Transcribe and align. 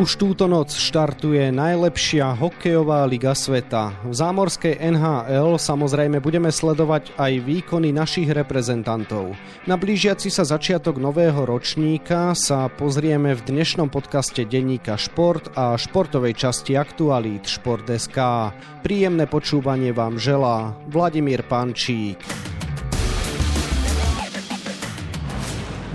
Už 0.00 0.16
túto 0.16 0.48
noc 0.48 0.72
štartuje 0.72 1.52
najlepšia 1.52 2.32
hokejová 2.40 3.04
liga 3.04 3.36
sveta. 3.36 3.92
V 4.00 4.16
zámorskej 4.16 4.80
NHL 4.80 5.60
samozrejme 5.60 6.24
budeme 6.24 6.48
sledovať 6.48 7.12
aj 7.20 7.44
výkony 7.44 7.92
našich 7.92 8.32
reprezentantov. 8.32 9.36
Na 9.68 9.76
blížiaci 9.76 10.32
sa 10.32 10.48
začiatok 10.48 10.96
nového 10.96 11.44
ročníka 11.44 12.32
sa 12.32 12.72
pozrieme 12.72 13.36
v 13.36 13.44
dnešnom 13.44 13.92
podcaste 13.92 14.48
denníka 14.48 14.96
Šport 14.96 15.52
a 15.52 15.76
športovej 15.76 16.32
časti 16.32 16.80
Aktualít 16.80 17.44
Šport.sk. 17.44 18.16
Príjemné 18.80 19.28
počúvanie 19.28 19.92
vám 19.92 20.16
želá 20.16 20.80
Vladimír 20.88 21.44
Pančík. 21.44 22.24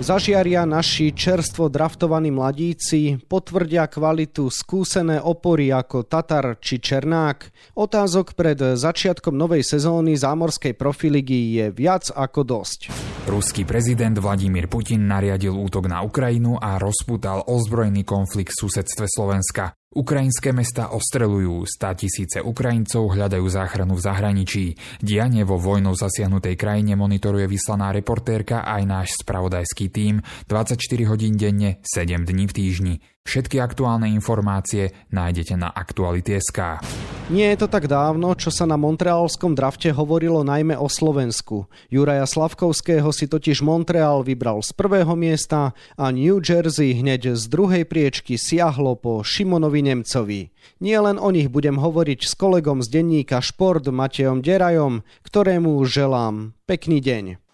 Zažiaria 0.06 0.62
naši 0.62 1.10
čerstvo 1.10 1.66
draftovaní 1.66 2.30
mladíci, 2.30 3.18
potvrdia 3.26 3.90
kvalitu 3.90 4.46
skúsené 4.54 5.18
opory 5.18 5.74
ako 5.74 6.06
Tatar 6.06 6.62
či 6.62 6.78
Černák. 6.78 7.50
Otázok 7.74 8.38
pred 8.38 8.54
začiatkom 8.78 9.34
novej 9.34 9.66
sezóny 9.66 10.14
zámorskej 10.14 10.78
profiligy 10.78 11.58
je 11.58 11.66
viac 11.74 12.06
ako 12.14 12.46
dosť. 12.46 12.94
Ruský 13.26 13.66
prezident 13.66 14.14
Vladimír 14.14 14.70
Putin 14.70 15.10
nariadil 15.10 15.58
útok 15.58 15.90
na 15.90 16.06
Ukrajinu 16.06 16.54
a 16.54 16.78
rozputal 16.78 17.42
ozbrojený 17.42 18.06
konflikt 18.06 18.54
v 18.54 18.62
susedstve 18.62 19.10
Slovenska. 19.10 19.74
Ukrajinské 19.96 20.52
mesta 20.52 20.92
ostrelujú, 20.92 21.64
stá 21.64 21.96
tisíce 21.96 22.44
Ukrajincov 22.44 23.16
hľadajú 23.16 23.48
záchranu 23.48 23.96
v 23.96 24.04
zahraničí. 24.04 24.64
Dianie 25.00 25.48
vo 25.48 25.56
vojnou 25.56 25.96
zasiahnutej 25.96 26.52
krajine 26.60 27.00
monitoruje 27.00 27.48
vyslaná 27.48 27.96
reportérka 27.96 28.60
aj 28.68 28.82
náš 28.84 29.08
spravodajský 29.24 29.88
tím 29.88 30.20
24 30.52 30.76
hodín 31.08 31.40
denne, 31.40 31.80
7 31.80 32.28
dní 32.28 32.44
v 32.44 32.52
týždni. 32.52 33.15
Všetky 33.26 33.58
aktuálne 33.58 34.06
informácie 34.14 34.94
nájdete 35.10 35.58
na 35.58 35.74
Aktuality.sk. 35.74 36.78
Nie 37.26 37.50
je 37.50 37.58
to 37.58 37.66
tak 37.66 37.90
dávno, 37.90 38.38
čo 38.38 38.54
sa 38.54 38.70
na 38.70 38.78
montrealskom 38.78 39.58
drafte 39.58 39.90
hovorilo 39.90 40.46
najmä 40.46 40.78
o 40.78 40.86
Slovensku. 40.86 41.66
Juraja 41.90 42.22
Slavkovského 42.22 43.10
si 43.10 43.26
totiž 43.26 43.66
Montreal 43.66 44.22
vybral 44.22 44.62
z 44.62 44.70
prvého 44.78 45.18
miesta 45.18 45.74
a 45.98 46.14
New 46.14 46.38
Jersey 46.38 46.94
hneď 46.94 47.34
z 47.34 47.50
druhej 47.50 47.82
priečky 47.90 48.38
siahlo 48.38 48.94
po 48.94 49.26
Šimonovi 49.26 49.82
Nemcovi. 49.82 50.54
Nie 50.78 51.02
len 51.02 51.18
o 51.18 51.34
nich 51.34 51.50
budem 51.50 51.82
hovoriť 51.82 52.30
s 52.30 52.38
kolegom 52.38 52.78
z 52.78 52.94
denníka 52.94 53.42
Šport 53.42 53.90
Matejom 53.90 54.38
Derajom, 54.38 55.02
ktorému 55.26 55.82
želám 55.82 56.54
pekný 56.70 57.02
deň. 57.02 57.45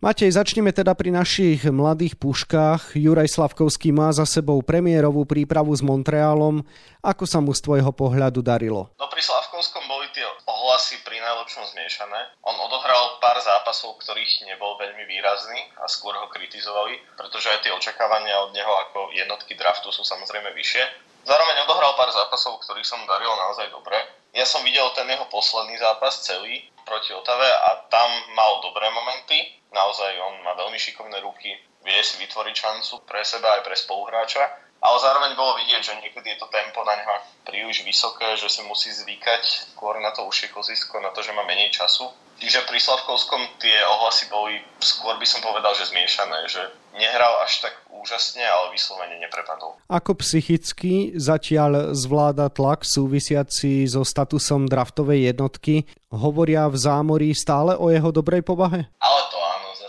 Matej, 0.00 0.32
začneme 0.32 0.72
teda 0.72 0.96
pri 0.96 1.12
našich 1.12 1.68
mladých 1.68 2.16
puškách. 2.16 2.96
Juraj 2.96 3.36
Slavkovský 3.36 3.92
má 3.92 4.08
za 4.16 4.24
sebou 4.24 4.56
premiérovú 4.64 5.28
prípravu 5.28 5.76
s 5.76 5.84
Montrealom. 5.84 6.64
Ako 7.04 7.28
sa 7.28 7.44
mu 7.44 7.52
z 7.52 7.60
tvojho 7.60 7.92
pohľadu 7.92 8.40
darilo? 8.40 8.88
No 8.96 9.12
pri 9.12 9.20
Slavkovskom 9.20 9.84
boli 9.84 10.08
tie 10.16 10.24
ohlasy 10.48 11.04
pri 11.04 11.20
najlepšom 11.20 11.68
zmiešané. 11.76 12.32
On 12.48 12.56
odohral 12.64 13.20
pár 13.20 13.44
zápasov, 13.44 14.00
ktorých 14.00 14.48
nebol 14.48 14.80
veľmi 14.80 15.04
výrazný 15.04 15.68
a 15.76 15.84
skôr 15.84 16.16
ho 16.16 16.32
kritizovali, 16.32 16.96
pretože 17.20 17.52
aj 17.52 17.60
tie 17.60 17.76
očakávania 17.76 18.40
od 18.40 18.56
neho 18.56 18.72
ako 18.88 19.12
jednotky 19.12 19.52
draftu 19.52 19.92
sú 19.92 20.00
samozrejme 20.00 20.48
vyššie. 20.56 20.80
Zároveň 21.28 21.68
odohral 21.68 21.92
pár 22.00 22.08
zápasov, 22.08 22.56
ktorých 22.64 22.88
som 22.88 23.04
darilo 23.04 23.36
naozaj 23.36 23.68
dobre. 23.68 24.00
Ja 24.32 24.48
som 24.48 24.64
videl 24.64 24.88
ten 24.96 25.12
jeho 25.12 25.28
posledný 25.28 25.76
zápas 25.76 26.24
celý 26.24 26.72
proti 26.84 27.12
Otave 27.12 27.48
a 27.48 27.86
tam 27.90 28.10
mal 28.34 28.60
dobré 28.64 28.88
momenty, 28.90 29.38
naozaj 29.70 30.12
on 30.20 30.42
má 30.42 30.52
veľmi 30.54 30.78
šikovné 30.78 31.20
ruky, 31.20 31.52
vie 31.84 32.00
si 32.04 32.20
vytvoriť 32.20 32.54
šancu 32.54 33.04
pre 33.08 33.24
seba 33.24 33.58
aj 33.58 33.62
pre 33.64 33.76
spoluhráča, 33.76 34.69
ale 34.80 34.96
zároveň 34.96 35.36
bolo 35.36 35.60
vidieť, 35.60 35.82
že 35.84 35.98
niekedy 36.00 36.34
je 36.34 36.38
to 36.40 36.48
tempo 36.48 36.80
na 36.88 36.96
neho 36.96 37.14
príliš 37.44 37.84
vysoké, 37.84 38.36
že 38.40 38.48
si 38.48 38.64
musí 38.64 38.88
zvykať 38.88 39.74
skôr 39.76 40.00
na 40.00 40.12
to 40.16 40.24
užšie 40.24 40.48
kozisko, 40.52 41.00
na 41.04 41.12
to, 41.12 41.20
že 41.20 41.36
má 41.36 41.44
menej 41.44 41.68
času. 41.72 42.08
Čiže 42.40 42.64
pri 42.64 42.80
Slavkovskom 42.80 43.60
tie 43.60 43.76
ohlasy 43.84 44.32
boli 44.32 44.64
skôr 44.80 45.20
by 45.20 45.26
som 45.28 45.44
povedal, 45.44 45.76
že 45.76 45.92
zmiešané, 45.92 46.48
že 46.48 46.62
nehral 46.96 47.44
až 47.44 47.68
tak 47.68 47.76
úžasne, 47.92 48.40
ale 48.40 48.72
vyslovene 48.72 49.20
neprepadol. 49.20 49.76
Ako 49.92 50.16
psychicky 50.24 51.12
zatiaľ 51.20 51.92
zvláda 51.92 52.48
tlak 52.48 52.88
súvisiaci 52.88 53.84
so 53.84 54.08
statusom 54.08 54.64
draftovej 54.64 55.36
jednotky? 55.36 55.84
Hovoria 56.08 56.64
v 56.72 56.80
zámorí 56.80 57.36
stále 57.36 57.76
o 57.76 57.92
jeho 57.92 58.08
dobrej 58.08 58.40
povahe? 58.40 58.88
Ale 59.04 59.20
to 59.28 59.40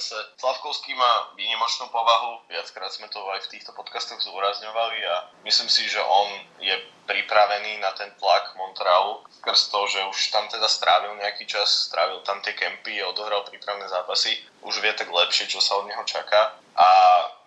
zase 0.01 0.17
Slavkovský 0.41 0.97
má 0.97 1.30
výnimočnú 1.71 1.87
povahu, 1.87 2.43
viackrát 2.51 2.91
sme 2.91 3.07
to 3.07 3.23
aj 3.31 3.47
v 3.47 3.55
týchto 3.55 3.71
podcastoch 3.71 4.19
zúrazňovali 4.19 5.07
a 5.07 5.31
myslím 5.47 5.71
si, 5.71 5.87
že 5.87 6.03
on 6.03 6.27
je 6.59 6.75
pripravený 7.07 7.79
na 7.79 7.95
ten 7.95 8.11
tlak 8.19 8.51
Montrealu 8.59 9.23
skrz 9.39 9.71
to, 9.71 9.79
že 9.87 10.03
už 10.03 10.19
tam 10.35 10.51
teda 10.51 10.67
strávil 10.67 11.15
nejaký 11.15 11.47
čas, 11.47 11.87
strávil 11.87 12.19
tam 12.27 12.43
tie 12.43 12.51
kempy 12.59 12.99
odohral 13.07 13.47
prípravné 13.47 13.87
zápasy, 13.87 14.35
už 14.67 14.83
vie 14.83 14.91
tak 14.91 15.07
lepšie, 15.07 15.47
čo 15.47 15.63
sa 15.63 15.79
od 15.79 15.87
neho 15.87 16.03
čaká. 16.03 16.59
A 16.75 16.87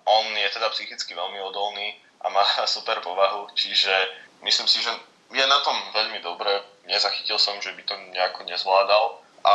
on 0.09 0.33
je 0.33 0.49
teda 0.49 0.73
psychicky 0.73 1.13
veľmi 1.13 1.45
odolný 1.45 1.93
a 2.25 2.33
má 2.33 2.49
super 2.65 3.05
povahu, 3.05 3.53
čiže 3.53 3.93
myslím 4.41 4.73
si, 4.73 4.81
že 4.81 4.89
je 5.37 5.45
na 5.45 5.61
tom 5.61 5.77
veľmi 5.93 6.25
dobre, 6.25 6.65
nezachytil 6.89 7.37
som, 7.37 7.61
že 7.61 7.77
by 7.77 7.83
to 7.85 7.95
nejako 8.17 8.49
nezvládal. 8.49 9.21
A 9.45 9.53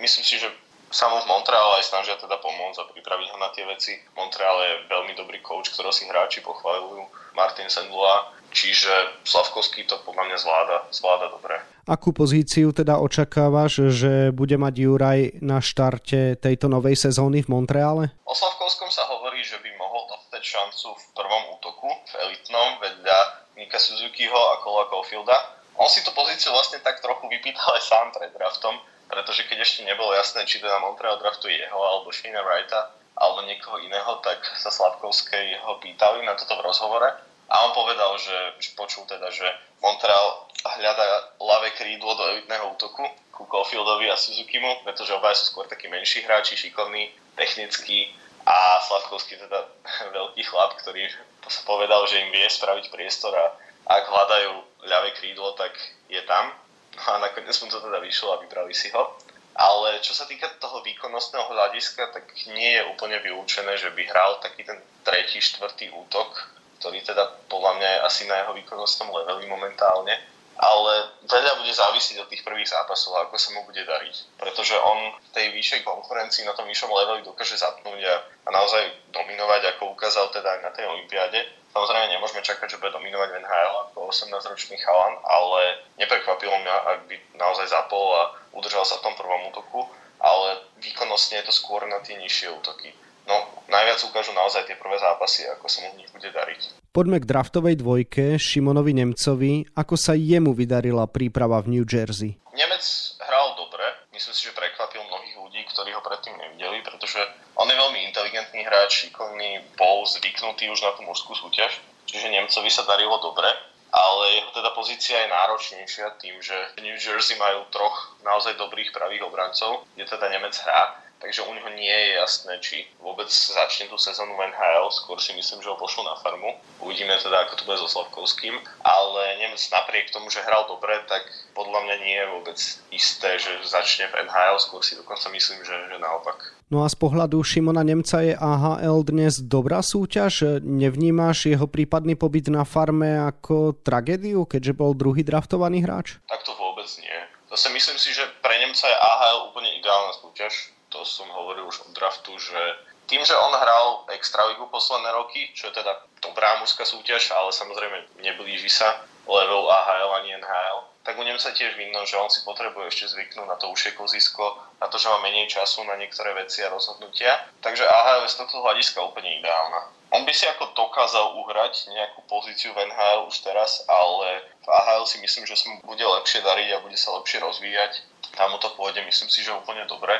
myslím 0.00 0.24
si, 0.24 0.40
že 0.40 0.48
sa 0.88 1.06
mu 1.12 1.20
v 1.20 1.28
Montreale 1.28 1.80
aj 1.80 1.88
snažia 1.88 2.16
teda 2.16 2.40
pomôcť 2.40 2.80
a 2.80 2.88
pripraviť 2.88 3.28
ho 3.32 3.38
na 3.38 3.52
tie 3.52 3.64
veci. 3.68 3.96
Montreal 4.16 4.56
je 4.64 4.72
veľmi 4.88 5.12
dobrý 5.16 5.38
coach, 5.44 5.68
ktorého 5.72 5.92
si 5.92 6.08
hráči 6.08 6.40
pochváľujú. 6.40 7.32
Martin 7.36 7.70
Sendula, 7.70 8.34
čiže 8.50 8.90
Slavkovský 9.22 9.86
to 9.86 10.00
podľa 10.02 10.26
mňa 10.26 10.38
zvláda, 10.40 10.76
zvláda 10.90 11.26
dobre. 11.30 11.60
Akú 11.88 12.12
pozíciu 12.12 12.74
teda 12.74 13.00
očakávaš, 13.00 13.94
že 13.94 14.34
bude 14.34 14.58
mať 14.60 14.74
Juraj 14.76 15.20
na 15.40 15.62
štarte 15.62 16.36
tejto 16.36 16.66
novej 16.68 16.98
sezóny 16.98 17.46
v 17.46 17.48
Montreale? 17.48 18.12
O 18.26 18.34
Slavkovskom 18.34 18.90
sa 18.92 19.06
hovorí, 19.08 19.40
že 19.40 19.56
by 19.62 19.70
mohol 19.78 20.04
dostať 20.10 20.42
šancu 20.42 20.88
v 20.98 21.04
prvom 21.16 21.42
útoku, 21.56 21.88
v 21.88 22.14
elitnom, 22.28 22.80
vedľa 22.82 23.18
Nika 23.56 23.80
Suzukiho 23.80 24.36
a 24.36 24.60
Kola 24.60 24.84
Caulfielda. 24.92 25.56
On 25.78 25.86
si 25.86 26.02
tú 26.02 26.10
pozíciu 26.10 26.50
vlastne 26.50 26.82
tak 26.82 26.98
trochu 26.98 27.30
vypýtal 27.30 27.78
aj 27.78 27.82
sám 27.86 28.06
pred 28.10 28.34
draftom, 28.34 28.76
pretože 29.08 29.48
keď 29.48 29.64
ešte 29.64 29.80
nebolo 29.88 30.12
jasné, 30.14 30.44
či 30.44 30.60
teda 30.60 30.78
Montreal 30.84 31.16
draftuje 31.18 31.56
jeho 31.56 31.80
alebo 31.80 32.12
Shane 32.12 32.38
Wrighta 32.38 32.92
alebo 33.18 33.42
niekoho 33.48 33.82
iného, 33.82 34.20
tak 34.22 34.38
sa 34.60 34.70
Slavkovskej 34.70 35.58
ho 35.64 35.80
pýtali 35.82 36.22
na 36.22 36.38
toto 36.38 36.54
v 36.60 36.66
rozhovore 36.68 37.08
a 37.48 37.54
on 37.64 37.72
povedal, 37.72 38.12
že, 38.20 38.36
počul 38.76 39.08
teda, 39.08 39.32
že 39.32 39.48
Montreal 39.80 40.52
hľadá 40.78 41.32
ľavé 41.40 41.72
krídlo 41.74 42.12
do 42.14 42.24
elitného 42.36 42.76
útoku 42.76 43.08
ku 43.32 43.48
Caulfieldovi 43.48 44.12
a 44.12 44.20
Suzukimu, 44.20 44.84
pretože 44.84 45.14
obaja 45.16 45.38
sú 45.40 45.54
skôr 45.54 45.64
takí 45.64 45.88
menší 45.88 46.26
hráči, 46.28 46.58
šikovní, 46.58 47.08
technickí 47.38 48.12
a 48.44 48.82
Slavkovský 48.84 49.40
teda 49.40 49.64
veľký 50.16 50.42
chlap, 50.44 50.76
ktorý 50.84 51.08
sa 51.48 51.64
povedal, 51.64 52.04
že 52.04 52.20
im 52.20 52.30
vie 52.34 52.44
spraviť 52.44 52.92
priestor 52.92 53.32
a 53.32 53.56
ak 53.88 54.04
hľadajú 54.04 54.52
ľavé 54.84 55.16
krídlo, 55.16 55.56
tak 55.56 55.72
je 56.12 56.20
tam 56.28 56.52
a 56.96 57.18
nakoniec 57.18 57.54
mu 57.62 57.68
to 57.68 57.78
teda 57.80 57.98
vyšlo 58.00 58.36
a 58.36 58.40
vybrali 58.40 58.74
si 58.74 58.90
ho. 58.90 59.16
Ale 59.58 59.98
čo 59.98 60.14
sa 60.14 60.22
týka 60.30 60.46
toho 60.62 60.86
výkonnostného 60.86 61.50
hľadiska, 61.50 62.14
tak 62.14 62.30
nie 62.54 62.78
je 62.78 62.86
úplne 62.94 63.18
vylúčené, 63.18 63.74
že 63.74 63.90
by 63.90 64.06
hral 64.06 64.38
taký 64.38 64.62
ten 64.62 64.78
tretí, 65.02 65.42
štvrtý 65.42 65.90
útok, 65.90 66.30
ktorý 66.78 67.02
teda 67.02 67.26
podľa 67.50 67.74
mňa 67.74 67.88
je 67.90 67.98
asi 68.06 68.22
na 68.30 68.38
jeho 68.38 68.54
výkonnostnom 68.54 69.10
leveli 69.10 69.50
momentálne. 69.50 70.14
Ale 70.58 70.94
veľa 71.26 71.62
bude 71.62 71.70
závisieť 71.70 72.22
od 72.22 72.30
tých 72.30 72.42
prvých 72.42 72.70
zápasov, 72.70 73.14
ako 73.14 73.38
sa 73.38 73.54
mu 73.54 73.62
bude 73.62 73.78
dariť. 73.82 74.42
Pretože 74.42 74.74
on 74.78 75.14
v 75.14 75.28
tej 75.30 75.54
vyššej 75.54 75.86
konkurencii 75.86 76.42
na 76.42 76.54
tom 76.54 76.66
vyššom 76.66 76.90
leveli 76.90 77.22
dokáže 77.22 77.58
zapnúť 77.58 78.02
a, 78.02 78.14
a 78.46 78.48
naozaj 78.50 79.10
dominovať, 79.14 79.74
ako 79.74 79.94
ukázal 79.94 80.30
teda 80.34 80.58
aj 80.58 80.60
na 80.66 80.70
tej 80.74 80.90
olympiáde. 80.90 81.46
Samozrejme 81.72 82.16
nemôžeme 82.16 82.40
čakať, 82.40 82.66
že 82.74 82.80
bude 82.80 82.96
dominovať 82.96 83.28
v 83.28 83.38
NHL 83.44 83.74
ako 83.88 84.08
18-ročný 84.08 84.80
chalan, 84.80 85.14
ale 85.24 85.84
neprekvapilo 86.00 86.56
mňa, 86.64 86.76
ak 86.96 86.98
by 87.06 87.16
naozaj 87.36 87.68
zapol 87.68 88.16
a 88.16 88.22
udržal 88.56 88.88
sa 88.88 88.96
v 88.98 89.04
tom 89.04 89.14
prvom 89.14 89.52
útoku, 89.52 89.84
ale 90.18 90.64
výkonnostne 90.80 91.44
je 91.44 91.46
to 91.46 91.54
skôr 91.54 91.84
na 91.86 92.00
tie 92.02 92.16
nižšie 92.18 92.50
útoky. 92.56 92.90
No, 93.28 93.44
najviac 93.68 94.00
ukážu 94.08 94.32
naozaj 94.32 94.64
tie 94.64 94.80
prvé 94.80 94.96
zápasy, 94.96 95.44
ako 95.52 95.68
sa 95.68 95.84
mu 95.84 95.92
v 95.92 96.00
nich 96.00 96.10
bude 96.16 96.32
dariť. 96.32 96.80
Poďme 96.88 97.20
k 97.20 97.28
draftovej 97.28 97.76
dvojke 97.76 98.40
Šimonovi 98.40 98.96
Nemcovi. 98.96 99.68
Ako 99.76 100.00
sa 100.00 100.16
jemu 100.16 100.56
vydarila 100.56 101.04
príprava 101.04 101.60
v 101.60 101.76
New 101.76 101.84
Jersey? 101.84 102.40
Nemec 102.56 102.84
hral 103.20 103.52
dobre. 103.60 103.84
Myslím 104.16 104.32
si, 104.32 104.48
že 104.48 104.56
prekvapil 104.56 105.04
mnohých 105.04 105.36
ľudí, 105.44 105.60
ktorí 105.68 105.92
ho 105.92 106.00
predtým 106.00 106.40
nevideli, 106.40 106.80
pretože 106.80 107.20
on 107.58 107.66
je 107.66 107.76
veľmi 107.76 108.06
inteligentný 108.06 108.62
hráč, 108.62 109.10
šikovný, 109.10 109.66
bol 109.74 110.06
zvyknutý 110.06 110.70
už 110.70 110.80
na 110.80 110.94
tú 110.94 111.02
mužskú 111.02 111.34
súťaž. 111.34 111.74
Čiže 112.08 112.32
Nemcovi 112.32 112.70
sa 112.70 112.86
darilo 112.88 113.18
dobre 113.20 113.50
ale 113.88 114.36
jeho 114.36 114.50
teda 114.52 114.70
pozícia 114.76 115.16
je 115.24 115.32
náročnejšia 115.32 116.20
tým, 116.20 116.36
že 116.44 116.52
New 116.84 116.96
Jersey 117.00 117.40
majú 117.40 117.64
troch 117.72 118.20
naozaj 118.20 118.60
dobrých 118.60 118.92
pravých 118.92 119.24
obrancov, 119.24 119.88
kde 119.96 120.04
teda 120.04 120.28
Nemec 120.28 120.52
hrá 120.60 121.07
takže 121.18 121.42
u 121.42 121.52
neho 121.54 121.70
nie 121.74 121.90
je 121.90 122.08
jasné, 122.18 122.52
či 122.62 122.76
vôbec 123.02 123.28
začne 123.30 123.90
tú 123.90 123.98
sezónu 123.98 124.38
v 124.38 124.48
NHL, 124.50 124.90
skôr 124.94 125.18
si 125.18 125.34
myslím, 125.34 125.60
že 125.62 125.70
ho 125.70 125.76
pošlu 125.78 126.06
na 126.06 126.14
farmu. 126.22 126.56
Uvidíme 126.78 127.18
teda, 127.18 127.46
ako 127.46 127.54
to 127.58 127.66
bude 127.66 127.78
so 127.82 127.90
Slavkovským, 127.90 128.54
ale 128.82 129.22
Nemec 129.42 129.60
napriek 129.70 130.14
tomu, 130.14 130.30
že 130.30 130.42
hral 130.46 130.70
dobre, 130.70 130.94
tak 131.10 131.26
podľa 131.58 131.84
mňa 131.84 131.96
nie 132.02 132.16
je 132.16 132.26
vôbec 132.32 132.58
isté, 132.94 133.30
že 133.36 133.50
začne 133.66 134.06
v 134.14 134.24
NHL, 134.30 134.56
skôr 134.62 134.80
si 134.86 134.94
dokonca 134.94 135.26
myslím, 135.34 135.60
že, 135.66 135.76
že 135.90 135.96
naopak. 135.98 136.54
No 136.68 136.84
a 136.84 136.88
z 136.88 136.96
pohľadu 137.00 137.40
Šimona 137.40 137.80
Nemca 137.80 138.20
je 138.20 138.36
AHL 138.36 139.00
dnes 139.08 139.40
dobrá 139.40 139.80
súťaž? 139.80 140.60
Nevnímáš 140.60 141.48
jeho 141.48 141.64
prípadný 141.64 142.12
pobyt 142.12 142.52
na 142.52 142.62
farme 142.68 143.16
ako 143.24 143.72
tragédiu, 143.80 144.44
keďže 144.44 144.76
bol 144.76 144.92
druhý 144.92 145.24
draftovaný 145.24 145.80
hráč? 145.82 146.20
Tak 146.28 146.44
to 146.44 146.52
vôbec 146.60 146.86
nie. 147.00 147.18
Zase 147.48 147.72
myslím 147.72 147.96
si, 147.96 148.12
že 148.12 148.22
pre 148.44 148.54
Nemca 148.60 148.84
je 148.84 148.96
AHL 149.00 149.48
úplne 149.48 149.72
ideálna 149.80 150.12
súťaž. 150.20 150.77
To 150.88 151.04
som 151.04 151.28
hovoril 151.28 151.68
už 151.68 151.84
od 151.88 151.92
draftu, 151.92 152.32
že 152.38 152.60
tým, 153.08 153.24
že 153.24 153.36
on 153.36 153.52
hral 153.56 154.04
Extraligu 154.12 154.68
posledné 154.68 155.08
roky, 155.16 155.48
čo 155.56 155.72
je 155.72 155.80
teda 155.80 156.04
dobrá 156.20 156.60
mužská 156.60 156.84
súťaž, 156.84 157.32
ale 157.32 157.52
samozrejme 157.56 158.20
neblíži 158.20 158.68
sa 158.68 159.04
level 159.28 159.68
AHL 159.68 160.12
ani 160.20 160.36
NHL, 160.36 160.78
tak 161.08 161.16
u 161.16 161.24
Nemca 161.24 161.48
tiež 161.52 161.76
vidno, 161.76 162.04
že 162.04 162.20
on 162.20 162.28
si 162.28 162.44
potrebuje 162.44 162.92
ešte 162.92 163.16
zvyknúť 163.16 163.48
na 163.48 163.56
to 163.56 163.72
užšie 163.72 163.96
kozisko, 163.96 164.60
na 164.76 164.92
to, 164.92 165.00
že 165.00 165.08
má 165.08 165.24
menej 165.24 165.48
času 165.48 165.80
na 165.88 165.96
niektoré 165.96 166.36
veci 166.36 166.60
a 166.60 166.68
rozhodnutia. 166.68 167.48
Takže 167.64 167.88
AHL 167.88 168.28
je 168.28 168.32
z 168.36 168.38
tohto 168.44 168.60
hľadiska 168.60 169.00
úplne 169.00 169.40
ideálna. 169.40 169.88
On 170.12 170.24
by 170.24 170.32
si 170.32 170.44
ako 170.48 170.72
dokázal 170.76 171.36
uhrať 171.36 171.92
nejakú 171.92 172.28
pozíciu 172.28 172.76
v 172.76 172.92
NHL 172.92 173.28
už 173.28 173.40
teraz, 173.40 173.84
ale 173.88 174.52
v 174.64 174.68
AHL 174.68 175.08
si 175.08 175.20
myslím, 175.20 175.48
že 175.48 175.56
sa 175.56 175.72
mu 175.72 175.80
bude 175.84 176.04
lepšie 176.04 176.44
dariť 176.44 176.68
a 176.76 176.84
bude 176.84 176.96
sa 177.00 177.16
lepšie 177.16 177.40
rozvíjať. 177.40 178.04
Tam 178.36 178.52
mu 178.52 178.60
to 178.60 178.68
pôjde, 178.76 179.00
myslím 179.04 179.32
si, 179.32 179.40
že 179.40 179.52
úplne 179.52 179.88
dobre. 179.88 180.12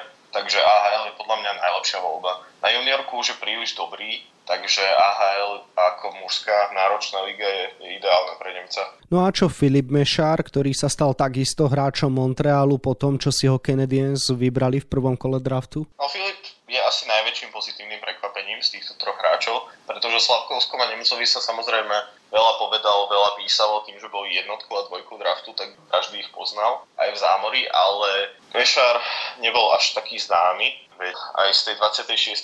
Takže 0.48 0.64
AHL 0.64 1.12
je 1.12 1.20
podľa 1.20 1.44
mňa 1.44 1.60
najlepšia 1.60 2.00
voľba. 2.00 2.40
Na 2.64 2.72
juniorku 2.72 3.20
už 3.20 3.36
je 3.36 3.36
príliš 3.36 3.76
dobrý, 3.76 4.24
takže 4.48 4.80
AHL 4.80 5.60
ako 5.76 6.24
mužská 6.24 6.72
náročná 6.72 7.20
liga 7.28 7.44
je, 7.44 7.64
je 7.84 7.88
ideálna 8.00 8.40
pre 8.40 8.56
Nemca. 8.56 8.80
No 9.12 9.28
a 9.28 9.28
čo 9.28 9.52
Filip 9.52 9.92
Mešár, 9.92 10.40
ktorý 10.40 10.72
sa 10.72 10.88
stal 10.88 11.12
takisto 11.12 11.68
hráčom 11.68 12.08
Montrealu 12.08 12.80
po 12.80 12.96
tom, 12.96 13.20
čo 13.20 13.28
si 13.28 13.44
ho 13.44 13.60
Canadiens 13.60 14.32
vybrali 14.32 14.80
v 14.80 14.88
prvom 14.88 15.20
kole 15.20 15.36
draftu? 15.36 15.84
No 15.84 16.08
Filip 16.08 16.40
je 16.64 16.80
asi 16.80 17.04
najväčším 17.04 17.52
pozitívnym 17.52 18.00
prekvapením 18.00 18.64
z 18.64 18.80
týchto 18.80 18.96
troch 18.96 19.20
hráčov, 19.20 19.68
pretože 19.84 20.24
Slavkovskom 20.24 20.80
a 20.80 20.88
Nemcovi 20.96 21.28
sa 21.28 21.44
samozrejme 21.44 22.17
veľa 22.28 22.52
povedal, 22.60 23.08
veľa 23.08 23.30
písalo 23.40 23.84
tým, 23.88 23.96
že 24.00 24.12
boli 24.12 24.36
jednotku 24.36 24.70
a 24.76 24.86
dvojku 24.88 25.16
draftu, 25.19 25.52
tak 25.56 25.72
každý 25.92 26.25
ich 26.25 26.30
poznal 26.32 26.84
aj 27.00 27.08
v 27.12 27.19
zámori, 27.19 27.62
ale 27.69 28.36
Mešár 28.52 28.96
nebol 29.40 29.72
až 29.76 29.92
taký 29.92 30.16
známy 30.16 30.88
Veď 30.98 31.14
aj 31.14 31.50
z 31.54 31.60
tej 31.62 31.75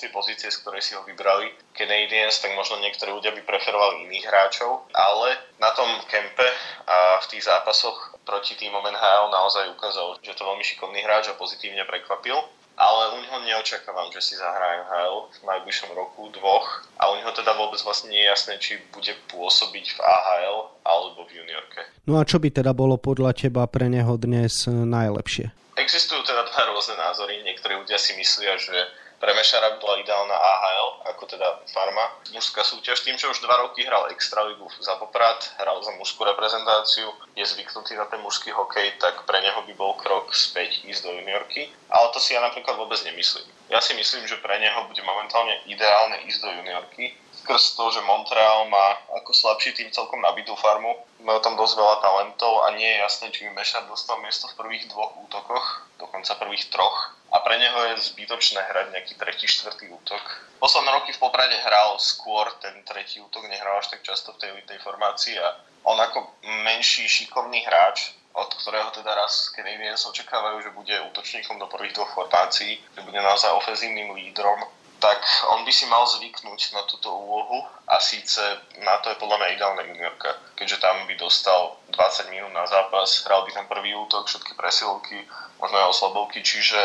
26. 0.07 0.15
pozície, 0.15 0.47
z 0.47 0.63
ktorej 0.63 0.79
si 0.79 0.95
ho 0.95 1.03
vybrali 1.03 1.51
Canadiens, 1.75 2.39
tak 2.39 2.55
možno 2.55 2.79
niektorí 2.79 3.11
ľudia 3.11 3.35
by 3.35 3.43
preferovali 3.43 4.07
iných 4.07 4.31
hráčov, 4.31 4.87
ale 4.95 5.35
na 5.59 5.75
tom 5.75 5.91
kempe 6.07 6.47
a 6.87 7.19
v 7.19 7.27
tých 7.35 7.51
zápasoch 7.51 8.15
proti 8.23 8.55
týmom 8.55 8.87
NHL 8.87 9.35
naozaj 9.35 9.75
ukázal, 9.75 10.23
že 10.23 10.39
to 10.39 10.47
veľmi 10.47 10.63
šikovný 10.63 11.03
hráč 11.03 11.35
a 11.35 11.39
pozitívne 11.39 11.83
prekvapil 11.83 12.39
ale 12.75 13.15
u 13.15 13.19
neho 13.23 13.39
neočakávam, 13.47 14.11
že 14.11 14.21
si 14.21 14.35
zahrá 14.35 14.83
NHL 14.83 15.31
v 15.31 15.41
najbližšom 15.47 15.91
roku, 15.95 16.31
dvoch 16.35 16.83
a 16.99 17.11
u 17.11 17.15
neho 17.19 17.31
teda 17.31 17.55
vôbec 17.55 17.79
vlastne 17.87 18.11
nie 18.11 18.23
je 18.23 18.31
jasné, 18.31 18.53
či 18.59 18.83
bude 18.91 19.15
pôsobiť 19.31 19.87
v 19.95 19.99
AHL 20.03 20.59
alebo 20.83 21.23
v 21.27 21.43
juniorke. 21.43 21.87
No 22.11 22.19
a 22.19 22.27
čo 22.27 22.43
by 22.43 22.51
teda 22.51 22.75
bolo 22.75 22.99
podľa 22.99 23.35
teba 23.35 23.65
pre 23.71 23.87
neho 23.87 24.19
dnes 24.19 24.67
najlepšie? 24.67 25.55
Existujú 25.79 26.23
teda 26.27 26.47
dva 26.51 26.63
rôzne 26.75 26.99
názory. 26.99 27.43
Niektorí 27.47 27.79
ľudia 27.79 27.99
si 27.99 28.19
myslia, 28.19 28.59
že 28.59 28.75
pre 29.23 29.33
Mešara 29.33 29.79
bola 29.81 30.03
ideálna 30.05 30.37
AHL, 30.37 30.89
ako 31.15 31.23
teda 31.31 31.49
Farma, 31.71 32.13
mužská 32.35 32.61
súťaž. 32.61 33.01
Tým, 33.07 33.17
že 33.17 33.31
už 33.31 33.41
dva 33.41 33.57
roky 33.63 33.87
hral 33.87 34.11
Extraligu 34.13 34.69
za 34.83 34.99
Poprad, 35.01 35.55
hral 35.57 35.81
za 35.81 35.95
mužskú 35.97 36.27
reprezentáciu, 36.29 37.09
je 37.39 37.47
zvyknutý 37.47 37.97
na 37.97 38.05
ten 38.11 38.21
mužský 38.21 38.51
hokej, 38.51 38.99
tak 39.01 39.23
pre 39.25 39.41
neho 39.41 39.65
by 39.65 39.73
bol 39.79 39.95
krok 39.97 40.35
späť 40.35 40.74
ísť 40.89 41.03
do 41.05 41.11
juniorky. 41.17 41.73
Ale 41.89 42.07
to 42.13 42.19
si 42.21 42.37
ja 42.37 42.41
napríklad 42.41 42.77
vôbec 42.77 43.01
nemyslím. 43.05 43.47
Ja 43.73 43.81
si 43.81 43.97
myslím, 43.97 44.29
že 44.29 44.41
pre 44.45 44.61
neho 44.61 44.85
bude 44.85 45.01
momentálne 45.01 45.57
ideálne 45.65 46.21
ísť 46.29 46.41
do 46.45 46.51
juniorky, 46.53 47.17
skrz 47.45 47.77
to, 47.77 47.85
že 47.93 48.01
Montreal 48.09 48.65
má 48.73 48.97
ako 49.21 49.37
slabší 49.37 49.77
tým 49.77 49.93
celkom 49.93 50.25
nabitú 50.25 50.57
farmu. 50.57 50.97
Majú 51.21 51.41
tam 51.45 51.61
dosť 51.61 51.77
veľa 51.77 51.97
talentov 52.01 52.65
a 52.65 52.73
nie 52.73 52.89
je 52.89 53.03
jasné, 53.05 53.27
či 53.33 53.45
by 53.45 53.61
Mešar 53.61 53.85
dostal 53.85 54.17
miesto 54.25 54.49
v 54.49 54.65
prvých 54.65 54.89
dvoch 54.89 55.13
útokoch, 55.29 55.85
dokonca 56.01 56.41
prvých 56.41 56.73
troch. 56.73 57.13
A 57.37 57.45
pre 57.45 57.61
neho 57.61 57.77
je 57.93 58.01
zbytočné 58.15 58.65
hrať 58.65 58.97
nejaký 58.97 59.15
tretí, 59.21 59.45
štvrtý 59.45 59.93
útok. 59.93 60.25
Posledné 60.57 60.89
roky 60.97 61.13
v 61.13 61.21
Poprade 61.21 61.57
hral 61.61 62.01
skôr 62.01 62.49
ten 62.65 62.81
tretí 62.89 63.21
útok, 63.21 63.45
nehral 63.45 63.77
až 63.77 63.93
tak 63.93 64.01
často 64.01 64.33
v 64.33 64.41
tej 64.41 64.49
elitnej 64.57 64.81
formácii 64.81 65.37
a 65.37 65.61
on 65.85 66.01
ako 66.01 66.41
menší, 66.65 67.05
šikovný 67.05 67.61
hráč, 67.69 68.17
od 68.35 68.51
ktorého 68.51 68.91
teda 68.91 69.15
raz 69.15 69.55
Canadiens 69.55 70.03
očakávajú, 70.11 70.59
že 70.67 70.75
bude 70.75 70.95
útočníkom 71.15 71.59
do 71.63 71.71
prvých 71.71 71.95
dvoch 71.95 72.11
formácií, 72.19 72.83
že 72.83 73.01
bude 73.07 73.19
naozaj 73.23 73.55
ofenzívnym 73.55 74.11
lídrom, 74.11 74.59
tak 74.99 75.21
on 75.53 75.63
by 75.63 75.73
si 75.75 75.87
mal 75.87 76.03
zvyknúť 76.09 76.75
na 76.75 76.83
túto 76.89 77.13
úlohu 77.13 77.63
a 77.87 78.01
síce 78.01 78.41
na 78.83 78.99
to 79.05 79.13
je 79.13 79.21
podľa 79.21 79.37
mňa 79.37 79.55
ideálna 79.55 79.83
juniorka, 79.85 80.31
keďže 80.59 80.81
tam 80.81 80.97
by 81.07 81.15
dostal 81.15 81.77
20 81.93 82.33
minút 82.35 82.51
na 82.57 82.67
zápas, 82.67 83.23
hral 83.29 83.45
by 83.45 83.53
tam 83.53 83.69
prvý 83.69 83.95
útok, 83.95 84.27
všetky 84.27 84.57
presilovky, 84.57 85.29
možno 85.61 85.77
aj 85.79 85.91
oslabovky, 85.93 86.41
čiže 86.41 86.79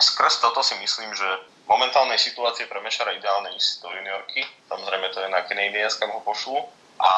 skrz 0.00 0.40
toto 0.40 0.64
si 0.64 0.74
myslím, 0.80 1.12
že 1.14 1.28
momentálnej 1.70 2.18
situácie 2.18 2.66
pre 2.66 2.82
Mešara 2.82 3.14
ideálne 3.14 3.54
ísť 3.54 3.86
do 3.86 3.94
juniorky, 3.94 4.42
samozrejme 4.66 5.06
to 5.14 5.22
je 5.22 5.28
na 5.30 5.46
Canadiens, 5.46 5.94
kam 5.94 6.10
ho 6.10 6.24
pošlu. 6.26 6.58
A 7.00 7.10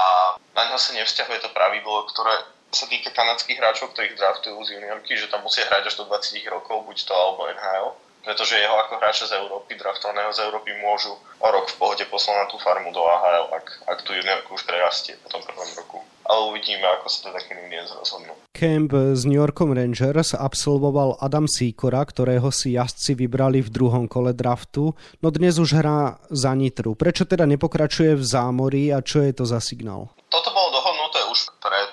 na 0.54 0.70
ňo 0.70 0.78
sa 0.78 0.94
nevzťahuje 0.94 1.42
to 1.42 1.50
pravidlo, 1.50 2.06
ktoré 2.06 2.38
sa 2.72 2.88
týka 2.88 3.12
kanadských 3.12 3.60
hráčov, 3.60 3.92
ktorých 3.92 4.16
draftujú 4.16 4.56
z 4.64 4.80
juniorky, 4.80 5.12
že 5.14 5.28
tam 5.28 5.44
musia 5.44 5.68
hrať 5.68 5.92
až 5.92 5.94
do 6.00 6.04
20 6.08 6.40
rokov, 6.48 6.88
buď 6.88 6.96
to 7.04 7.12
alebo 7.12 7.48
NHL 7.52 7.88
pretože 8.22 8.54
jeho 8.54 8.78
ako 8.86 9.02
hráča 9.02 9.26
z 9.26 9.34
Európy, 9.42 9.74
draftovaného 9.74 10.30
z 10.30 10.46
Európy, 10.46 10.70
môžu 10.78 11.10
o 11.42 11.48
rok 11.50 11.66
v 11.66 11.76
pohode 11.78 12.04
poslať 12.06 12.36
na 12.38 12.46
tú 12.46 12.56
farmu 12.62 12.94
do 12.94 13.02
AHL, 13.02 13.50
ak, 13.50 13.66
ak 13.90 13.98
tú 14.06 14.14
juniorku 14.14 14.54
už 14.54 14.62
prerastie 14.62 15.18
po 15.26 15.28
tom 15.28 15.42
prvom 15.42 15.66
roku. 15.74 15.98
Ale 16.22 16.54
uvidíme, 16.54 16.86
ako 16.86 17.10
sa 17.10 17.18
teda 17.28 17.42
Canadiens 17.42 17.90
rozhodnú. 17.90 18.30
Camp 18.54 18.94
s 18.94 19.26
New 19.26 19.42
Yorkom 19.42 19.74
Rangers 19.74 20.38
absolvoval 20.38 21.18
Adam 21.18 21.50
Sikora, 21.50 21.98
ktorého 22.06 22.46
si 22.54 22.78
jazdci 22.78 23.18
vybrali 23.18 23.58
v 23.58 23.74
druhom 23.74 24.06
kole 24.06 24.30
draftu, 24.30 24.94
no 25.18 25.28
dnes 25.34 25.58
už 25.58 25.82
hrá 25.82 26.22
za 26.30 26.54
Nitru. 26.54 26.94
Prečo 26.94 27.26
teda 27.26 27.42
nepokračuje 27.50 28.14
v 28.14 28.22
zámorí 28.22 28.94
a 28.94 29.02
čo 29.02 29.18
je 29.26 29.34
to 29.34 29.42
za 29.42 29.58
signál? 29.58 30.14
Toto 30.30 30.54
bolo 30.54 30.78
dohodnuté 30.78 31.26
už 31.26 31.58
pred. 31.58 31.90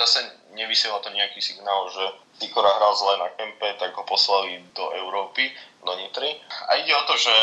Zase 0.00 0.24
nevysiela 0.56 0.96
to 1.04 1.12
nejaký 1.12 1.44
signál, 1.44 1.92
že 1.92 2.00
Sikora 2.40 2.72
hral 2.80 2.96
zle 2.96 3.20
na 3.20 3.28
kempe, 3.36 3.68
tak 3.76 3.92
ho 3.92 4.04
poslali 4.08 4.64
do 4.72 4.88
Európy, 4.96 5.52
do 5.84 5.92
Nitry. 5.92 6.40
A 6.72 6.80
ide 6.80 6.96
o 6.96 7.04
to, 7.04 7.20
že 7.20 7.34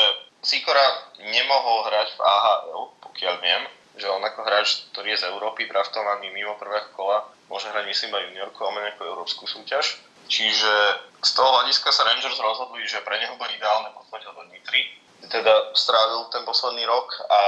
Sikora 0.41 1.13
nemohol 1.21 1.85
hrať 1.85 2.17
v 2.17 2.21
AHL, 2.25 2.81
pokiaľ 3.05 3.35
viem, 3.45 3.61
že 3.97 4.09
on 4.09 4.21
ako 4.25 4.41
hráč, 4.41 4.89
ktorý 4.93 5.13
je 5.13 5.21
z 5.21 5.29
Európy, 5.29 5.69
draftovaný 5.69 6.33
mimo 6.33 6.57
prvého 6.57 6.89
kola, 6.97 7.29
môže 7.45 7.69
hrať 7.69 7.85
myslím 7.89 8.17
aj 8.17 8.25
juniorku, 8.29 8.59
ale 8.65 8.89
nejakú 8.89 9.05
európsku 9.05 9.45
súťaž. 9.45 10.01
Čiže 10.25 10.73
z 11.21 11.31
toho 11.37 11.49
hľadiska 11.61 11.93
sa 11.93 12.09
Rangers 12.09 12.41
rozhodli, 12.41 12.83
že 12.89 13.05
pre 13.05 13.21
neho 13.21 13.37
bude 13.37 13.53
ideálne 13.53 13.93
poslať 13.93 14.27
ho 14.27 14.31
do 14.33 14.43
Nitry, 14.49 14.97
teda 15.29 15.73
strávil 15.73 16.29
ten 16.29 16.45
posledný 16.45 16.85
rok 16.85 17.09
a 17.25 17.39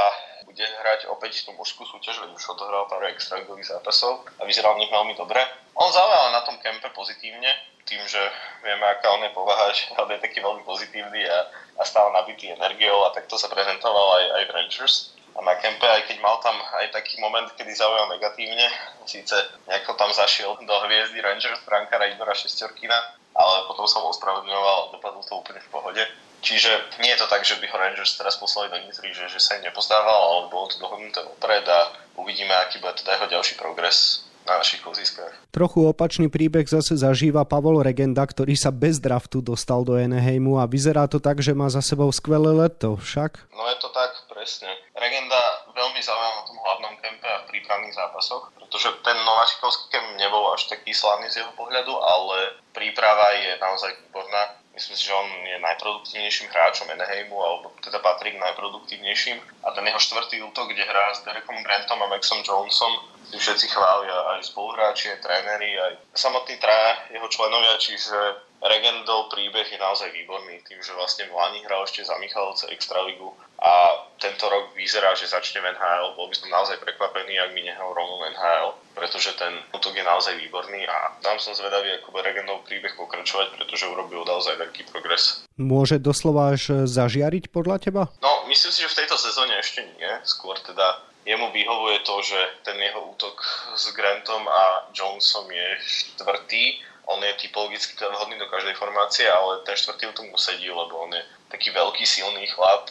bude 0.50 0.66
hrať 0.66 1.06
opäť 1.14 1.46
tú 1.46 1.54
mužskú 1.54 1.86
súťaž, 1.86 2.26
veď 2.26 2.34
už 2.34 2.58
odohral 2.58 2.90
pár 2.90 3.06
extraligových 3.06 3.70
zápasov 3.70 4.26
a 4.42 4.50
vyzeral 4.50 4.74
v 4.74 4.82
nich 4.82 4.90
veľmi 4.90 5.14
dobre. 5.14 5.38
On 5.78 5.94
zaujal 5.94 6.34
na 6.34 6.42
tom 6.42 6.58
kempe 6.58 6.90
pozitívne, 6.98 7.54
tým, 7.86 8.02
že 8.10 8.22
vieme, 8.66 8.82
aká 8.86 9.14
on 9.14 9.22
je 9.26 9.34
povaha, 9.34 9.70
že 9.70 9.94
on 10.02 10.10
je 10.10 10.18
taký 10.18 10.42
veľmi 10.42 10.66
pozitívny 10.66 11.22
a, 11.30 11.38
a 11.78 11.82
stále 11.86 12.10
nabitý 12.18 12.50
energiou 12.50 13.06
a 13.06 13.14
takto 13.14 13.38
sa 13.38 13.46
prezentoval 13.46 14.08
aj, 14.18 14.26
aj 14.42 14.44
v 14.50 14.54
Rangers. 14.58 14.96
A 15.38 15.46
na 15.46 15.56
kempe, 15.62 15.86
aj 15.86 16.10
keď 16.10 16.18
mal 16.20 16.42
tam 16.42 16.58
aj 16.82 16.90
taký 16.92 17.22
moment, 17.22 17.48
kedy 17.54 17.72
zaujal 17.72 18.10
negatívne, 18.12 18.66
síce 19.06 19.38
nejako 19.70 19.96
tam 19.96 20.10
zašiel 20.12 20.58
do 20.58 20.76
hviezdy 20.90 21.22
Rangers 21.22 21.62
Frankara 21.64 22.10
Igora 22.10 22.34
Šestorkina, 22.34 22.98
ale 23.38 23.70
potom 23.70 23.88
sa 23.88 24.02
mu 24.04 24.12
ospravedlňoval 24.12 24.78
a 24.90 24.92
dopadlo 24.92 25.22
to 25.24 25.40
úplne 25.40 25.62
v 25.64 25.72
pohode. 25.72 26.04
Čiže 26.40 27.00
nie 27.04 27.12
je 27.12 27.20
to 27.20 27.28
tak, 27.28 27.44
že 27.44 27.60
by 27.60 27.68
ho 27.68 27.78
Rangers 27.78 28.16
teraz 28.16 28.40
poslali 28.40 28.72
do 28.72 28.80
Nitry, 28.80 29.12
že, 29.12 29.28
že 29.28 29.40
sa 29.44 29.60
im 29.60 29.68
nepozdával, 29.68 30.20
ale 30.20 30.40
bolo 30.48 30.72
to 30.72 30.80
dohodnuté 30.80 31.20
opred 31.24 31.68
a 31.68 31.92
uvidíme, 32.16 32.52
aký 32.56 32.80
bude 32.80 32.96
teda 33.00 33.20
jeho 33.20 33.28
ďalší 33.28 33.60
progres 33.60 34.30
na 34.48 34.58
našich 34.58 34.82
kluziskách. 34.82 35.30
Trochu 35.54 35.86
opačný 35.86 36.26
príbeh 36.32 36.66
zase 36.66 36.98
zažíva 36.98 37.46
Pavol 37.46 37.86
Regenda, 37.86 38.26
ktorý 38.26 38.58
sa 38.58 38.74
bez 38.74 38.98
draftu 38.98 39.46
dostal 39.46 39.86
do 39.86 39.94
Eneheimu 39.94 40.58
a 40.58 40.66
vyzerá 40.66 41.06
to 41.06 41.22
tak, 41.22 41.44
že 41.44 41.54
má 41.54 41.70
za 41.70 41.86
sebou 41.86 42.10
skvelé 42.10 42.50
leto, 42.56 42.98
však? 42.98 43.52
No 43.54 43.64
je 43.70 43.78
to 43.78 43.94
tak, 43.94 44.10
presne. 44.32 44.72
Regenda 44.98 45.38
veľmi 45.76 46.02
zaujímavé 46.02 46.34
na 46.34 46.44
tom 46.50 46.58
hlavnom 46.58 46.94
kempe 46.98 47.28
a 47.30 47.44
v 47.46 47.50
prípravných 47.54 47.94
zápasoch, 47.94 48.50
pretože 48.58 48.90
ten 49.06 49.18
nováčikovský 49.22 49.86
kemp 49.94 50.08
nebol 50.18 50.50
až 50.56 50.66
taký 50.72 50.98
slavný 50.98 51.30
z 51.30 51.46
jeho 51.46 51.54
pohľadu, 51.54 51.94
ale 51.94 52.58
príprava 52.74 53.38
je 53.38 53.54
naozaj 53.62 53.92
výborná 54.08 54.60
Myslím 54.80 54.96
si, 54.96 55.12
že 55.12 55.20
on 55.20 55.28
je 55.44 55.60
najproduktívnejším 55.60 56.56
hráčom 56.56 56.88
Eneheimu, 56.88 57.36
alebo 57.36 57.76
teda 57.84 58.00
patrí 58.00 58.32
k 58.32 58.40
najproduktívnejším. 58.40 59.68
A 59.68 59.76
ten 59.76 59.84
jeho 59.84 60.00
štvrtý 60.00 60.40
útok, 60.40 60.72
kde 60.72 60.88
hrá 60.88 61.12
s 61.12 61.20
Derekom 61.28 61.60
Grantom 61.60 62.00
a 62.00 62.08
Maxom 62.08 62.40
Jonesom, 62.48 62.96
si 63.28 63.36
všetci 63.36 63.76
chvália, 63.76 64.40
aj 64.40 64.48
spoluhráči, 64.48 65.12
aj 65.12 65.20
tréneri, 65.20 65.76
aj 65.76 66.00
samotní 66.16 66.56
traja 66.64 67.12
jeho 67.12 67.28
členovia, 67.28 67.76
čiže 67.76 68.16
Regendov 68.64 69.28
príbeh 69.36 69.68
je 69.68 69.84
naozaj 69.84 70.16
výborný 70.16 70.64
tým, 70.64 70.80
že 70.80 70.96
vlastne 70.96 71.28
v 71.28 71.36
Lani 71.36 71.60
hral 71.68 71.84
ešte 71.84 72.08
za 72.08 72.16
Michalovce 72.16 72.72
Extraligu 72.72 73.36
a 73.60 73.72
tento 74.20 74.48
rok 74.48 74.72
vyzerá, 74.76 75.16
že 75.16 75.28
začne 75.28 75.60
v 75.60 75.76
NHL. 75.76 76.16
Bol 76.16 76.32
by 76.32 76.36
som 76.36 76.48
naozaj 76.48 76.80
prekvapený, 76.80 77.40
ak 77.40 77.52
mi 77.52 77.68
nehral 77.68 77.92
rovno 77.92 78.24
NHL, 78.24 78.76
pretože 78.96 79.36
ten 79.36 79.52
útok 79.76 79.96
je 79.96 80.04
naozaj 80.04 80.36
výborný 80.40 80.88
a 80.88 81.20
tam 81.20 81.36
som 81.44 81.52
zvedavý, 81.52 81.92
ako 82.00 82.16
bude 82.16 82.24
Regendov 82.24 82.64
príbeh 82.64 82.96
pokračovať, 82.96 83.60
pretože 83.60 83.88
urobil 83.88 84.24
naozaj 84.24 84.56
veľký 84.60 84.88
progres. 84.92 85.44
Môže 85.60 86.00
doslova 86.00 86.56
až 86.56 86.88
zažiariť 86.88 87.52
podľa 87.52 87.84
teba? 87.84 88.04
No, 88.24 88.48
myslím 88.48 88.72
si, 88.72 88.80
že 88.84 88.92
v 88.92 89.00
tejto 89.04 89.20
sezóne 89.20 89.56
ešte 89.60 89.84
nie. 89.84 90.12
Skôr 90.24 90.56
teda 90.64 91.04
jemu 91.28 91.52
vyhovuje 91.52 92.00
to, 92.08 92.16
že 92.24 92.40
ten 92.64 92.80
jeho 92.80 93.12
útok 93.12 93.44
s 93.76 93.92
Grantom 93.92 94.48
a 94.48 94.88
Jonesom 94.96 95.52
je 95.52 95.68
štvrtý 95.84 96.90
on 97.10 97.26
je 97.26 97.34
typologicky 97.42 97.98
vhodný 97.98 98.38
do 98.38 98.46
každej 98.54 98.78
formácie, 98.78 99.26
ale 99.26 99.66
ten 99.66 99.74
štvrtý 99.74 100.14
útok 100.14 100.30
mu 100.30 100.38
sedí, 100.38 100.70
lebo 100.70 101.10
on 101.10 101.12
je 101.18 101.26
taký 101.50 101.74
veľký, 101.74 102.06
silný 102.06 102.46
chlap, 102.54 102.86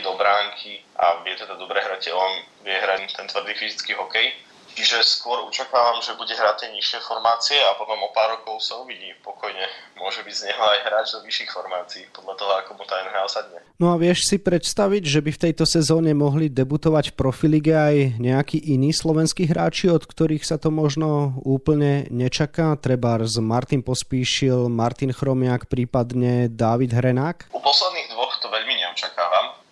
chodí 0.00 0.02
do 0.02 0.16
bránky 0.16 0.80
a 0.96 1.22
vie 1.24 1.36
teda 1.36 1.54
dobre 1.54 1.80
hrať 1.80 2.04
telom, 2.04 2.32
vie 2.64 2.72
hrať 2.72 3.16
ten 3.16 3.26
tvrdý 3.28 3.54
fyzický 3.54 3.92
hokej 3.94 4.32
Čiže 4.80 5.02
skôr 5.02 5.42
očakávam, 5.44 5.98
že 5.98 6.14
bude 6.14 6.30
hrať 6.30 6.56
tie 6.62 6.68
nižšie 6.70 7.02
formácie 7.02 7.58
a 7.58 7.74
potom 7.74 7.98
o 8.06 8.10
pár 8.14 8.38
rokov 8.38 8.62
sa 8.62 8.78
uvidí 8.78 9.10
pokojne. 9.20 9.66
Môže 9.98 10.22
byť 10.22 10.34
z 10.34 10.46
neho 10.46 10.62
aj 10.62 10.78
hráč 10.86 11.06
do 11.12 11.20
vyšších 11.26 11.50
formácií, 11.50 12.04
podľa 12.14 12.34
toho, 12.38 12.52
ako 12.62 12.70
mu 12.78 12.84
tá 12.86 12.96
NHL 13.02 13.28
sadne. 13.28 13.58
No 13.76 13.92
a 13.92 14.00
vieš 14.00 14.30
si 14.30 14.38
predstaviť, 14.38 15.02
že 15.04 15.20
by 15.20 15.30
v 15.34 15.42
tejto 15.50 15.64
sezóne 15.66 16.14
mohli 16.14 16.48
debutovať 16.48 17.12
v 17.12 17.18
profilige 17.18 17.74
aj 17.74 17.96
nejakí 18.22 18.56
iní 18.72 18.94
slovenskí 18.94 19.50
hráči, 19.50 19.90
od 19.90 20.06
ktorých 20.06 20.46
sa 20.46 20.56
to 20.56 20.70
možno 20.70 21.36
úplne 21.42 22.06
nečaká? 22.08 22.78
Treba 22.78 23.20
z 23.26 23.42
Martin 23.42 23.82
Pospíšil, 23.82 24.70
Martin 24.70 25.10
Chromiak, 25.10 25.66
prípadne 25.66 26.46
David 26.48 26.94
Hrenák? 26.94 27.52
U 27.52 27.60
posledných 27.60 28.08
dvoch 28.14 28.38
to 28.38 28.48
veľmi 28.48 28.74
neočakávam. 28.80 29.29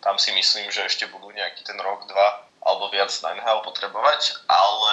Tam 0.09 0.17
si 0.17 0.33
myslím, 0.33 0.73
že 0.73 0.89
ešte 0.89 1.05
budú 1.13 1.29
nejaký 1.37 1.69
ten 1.69 1.77
rok, 1.85 2.09
dva 2.09 2.49
alebo 2.65 2.89
viac 2.89 3.13
na 3.21 3.37
NHL 3.37 3.61
potrebovať, 3.61 4.41
ale 4.49 4.93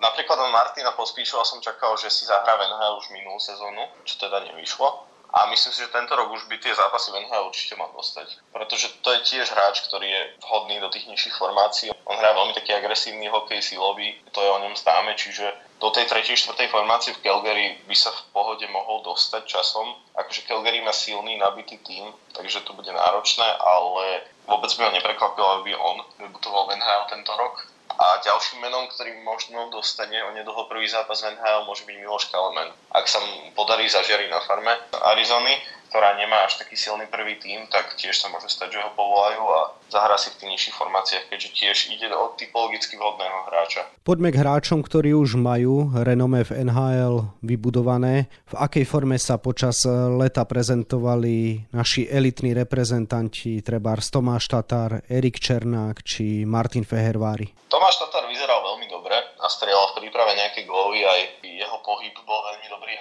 napríklad 0.00 0.40
od 0.40 0.56
Martina 0.56 0.96
Pospíšova 0.96 1.44
som 1.44 1.60
čakal, 1.60 2.00
že 2.00 2.08
si 2.08 2.24
zahrá 2.24 2.56
v 2.56 2.72
NHL 2.72 2.96
už 2.96 3.12
minulú 3.12 3.36
sezónu, 3.36 3.84
čo 4.08 4.24
teda 4.24 4.40
nevyšlo. 4.40 5.04
A 5.34 5.50
myslím 5.50 5.74
si, 5.74 5.82
že 5.82 5.90
tento 5.90 6.14
rok 6.14 6.30
už 6.30 6.46
by 6.46 6.62
tie 6.62 6.70
zápasy 6.70 7.10
v 7.10 7.26
určite 7.42 7.74
mal 7.74 7.90
dostať. 7.90 8.38
Pretože 8.54 9.02
to 9.02 9.10
je 9.18 9.20
tiež 9.26 9.50
hráč, 9.50 9.82
ktorý 9.82 10.06
je 10.06 10.22
vhodný 10.46 10.78
do 10.78 10.86
tých 10.94 11.10
nižších 11.10 11.34
formácií. 11.34 11.90
On 12.06 12.14
hrá 12.14 12.30
veľmi 12.38 12.54
taký 12.54 12.70
agresívny 12.70 13.26
hokej, 13.26 13.58
silový, 13.58 14.14
to 14.30 14.38
je 14.38 14.50
o 14.50 14.62
ňom 14.62 14.78
známe, 14.78 15.18
čiže 15.18 15.50
do 15.82 15.90
tej 15.90 16.06
tretej, 16.06 16.38
štvrtej 16.38 16.70
formácie 16.70 17.10
v 17.18 17.22
Calgary 17.26 17.82
by 17.82 17.96
sa 17.98 18.14
v 18.14 18.22
pohode 18.30 18.62
mohol 18.70 19.02
dostať 19.02 19.42
časom. 19.42 19.98
Akože 20.14 20.46
Calgary 20.46 20.78
má 20.86 20.94
silný, 20.94 21.34
nabitý 21.34 21.82
tým, 21.82 22.14
takže 22.30 22.62
to 22.62 22.70
bude 22.78 22.94
náročné, 22.94 23.44
ale 23.58 24.22
vôbec 24.46 24.70
by 24.70 24.86
ho 24.86 24.90
neprekvapilo, 24.94 25.48
aby 25.60 25.74
on 25.74 25.98
debutoval 26.22 26.70
v 26.70 26.78
tento 27.10 27.34
rok. 27.34 27.73
A 27.94 28.18
ďalším 28.26 28.64
menom, 28.64 28.90
ktorý 28.90 29.22
možno 29.22 29.70
dostane 29.70 30.18
o 30.26 30.34
nedlho 30.34 30.66
prvý 30.66 30.88
zápas 30.90 31.22
v 31.22 31.36
NHL, 31.36 31.68
môže 31.68 31.86
byť 31.86 31.96
Miloš 32.00 32.26
Kalemen. 32.32 32.74
Ak 32.90 33.06
sa 33.06 33.22
mu 33.22 33.54
podarí 33.54 33.86
zažiariť 33.86 34.28
na 34.32 34.40
farme 34.42 34.74
Arizony, 35.14 35.54
ktorá 35.94 36.18
nemá 36.18 36.42
až 36.42 36.58
taký 36.58 36.74
silný 36.74 37.06
prvý 37.06 37.38
tým, 37.38 37.70
tak 37.70 37.94
tiež 37.94 38.18
sa 38.18 38.26
môže 38.26 38.50
stať, 38.50 38.74
že 38.74 38.82
ho 38.82 38.90
povolajú 38.98 39.46
a 39.46 39.60
zahrá 39.94 40.18
si 40.18 40.34
v 40.34 40.42
tých 40.42 40.50
nižších 40.50 40.74
formáciách, 40.74 41.30
keďže 41.30 41.54
tiež 41.54 41.76
ide 41.94 42.10
o 42.10 42.34
typologicky 42.34 42.98
vhodného 42.98 43.46
hráča. 43.46 43.86
Poďme 44.02 44.34
k 44.34 44.42
hráčom, 44.42 44.82
ktorí 44.82 45.14
už 45.14 45.38
majú 45.38 45.94
renome 45.94 46.42
v 46.42 46.66
NHL 46.66 47.38
vybudované. 47.46 48.26
V 48.50 48.54
akej 48.58 48.90
forme 48.90 49.22
sa 49.22 49.38
počas 49.38 49.86
leta 49.86 50.42
prezentovali 50.42 51.70
naši 51.70 52.10
elitní 52.10 52.58
reprezentanti, 52.58 53.62
treba 53.62 53.94
Tomáš 53.94 54.50
Tatar, 54.50 55.06
Erik 55.06 55.38
Černák 55.38 56.02
či 56.02 56.42
Martin 56.42 56.82
Fehervári? 56.82 57.70
Tomáš 57.70 58.02
Tatar 58.02 58.26
vyzeral 58.26 58.66
veľmi 58.66 58.90
dobre 58.90 59.14
a 59.14 59.46
strieľal 59.46 59.94
v 59.94 60.02
príprave 60.02 60.34
nejaké 60.34 60.66
góly, 60.66 61.06
aj 61.06 61.38
jeho 61.46 61.78
pohyb 61.86 62.18
bol 62.26 62.42
veľmi 62.50 62.66
dobrý, 62.66 62.98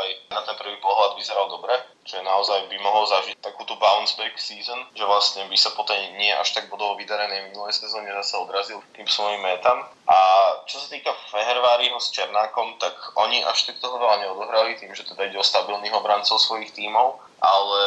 aj 0.00 0.10
na 0.34 0.40
ten 0.42 0.56
prvý 0.58 0.76
pohľad 0.82 1.14
vyzeral 1.14 1.46
dobre, 1.50 1.74
že 2.04 2.20
naozaj 2.20 2.68
by 2.68 2.76
mohol 2.82 3.06
zažiť 3.08 3.40
takúto 3.40 3.78
bounce 3.80 4.14
back 4.18 4.36
season, 4.36 4.76
že 4.92 5.06
vlastne 5.06 5.46
by 5.48 5.56
sa 5.56 5.72
po 5.72 5.86
tej 5.86 6.14
nie 6.18 6.30
až 6.34 6.52
tak 6.52 6.68
bodovo 6.68 6.98
vydarenej 6.98 7.50
minulej 7.50 7.74
sezóne 7.74 8.12
zase 8.22 8.34
odrazil 8.36 8.78
tým 8.92 9.08
svojim 9.08 9.40
metam. 9.40 9.84
A 10.04 10.16
čo 10.68 10.82
sa 10.82 10.88
týka 10.92 11.14
Feherváriho 11.32 11.96
s 11.96 12.12
Černákom, 12.12 12.76
tak 12.76 12.92
oni 13.16 13.40
až 13.46 13.70
tak 13.70 13.80
toho 13.80 13.96
veľa 13.96 14.20
neodohrali 14.26 14.76
tým, 14.76 14.92
že 14.92 15.08
teda 15.08 15.32
ide 15.32 15.40
o 15.40 15.46
stabilných 15.46 15.96
obrancov 15.96 16.36
svojich 16.42 16.76
tímov 16.76 17.24
ale 17.44 17.80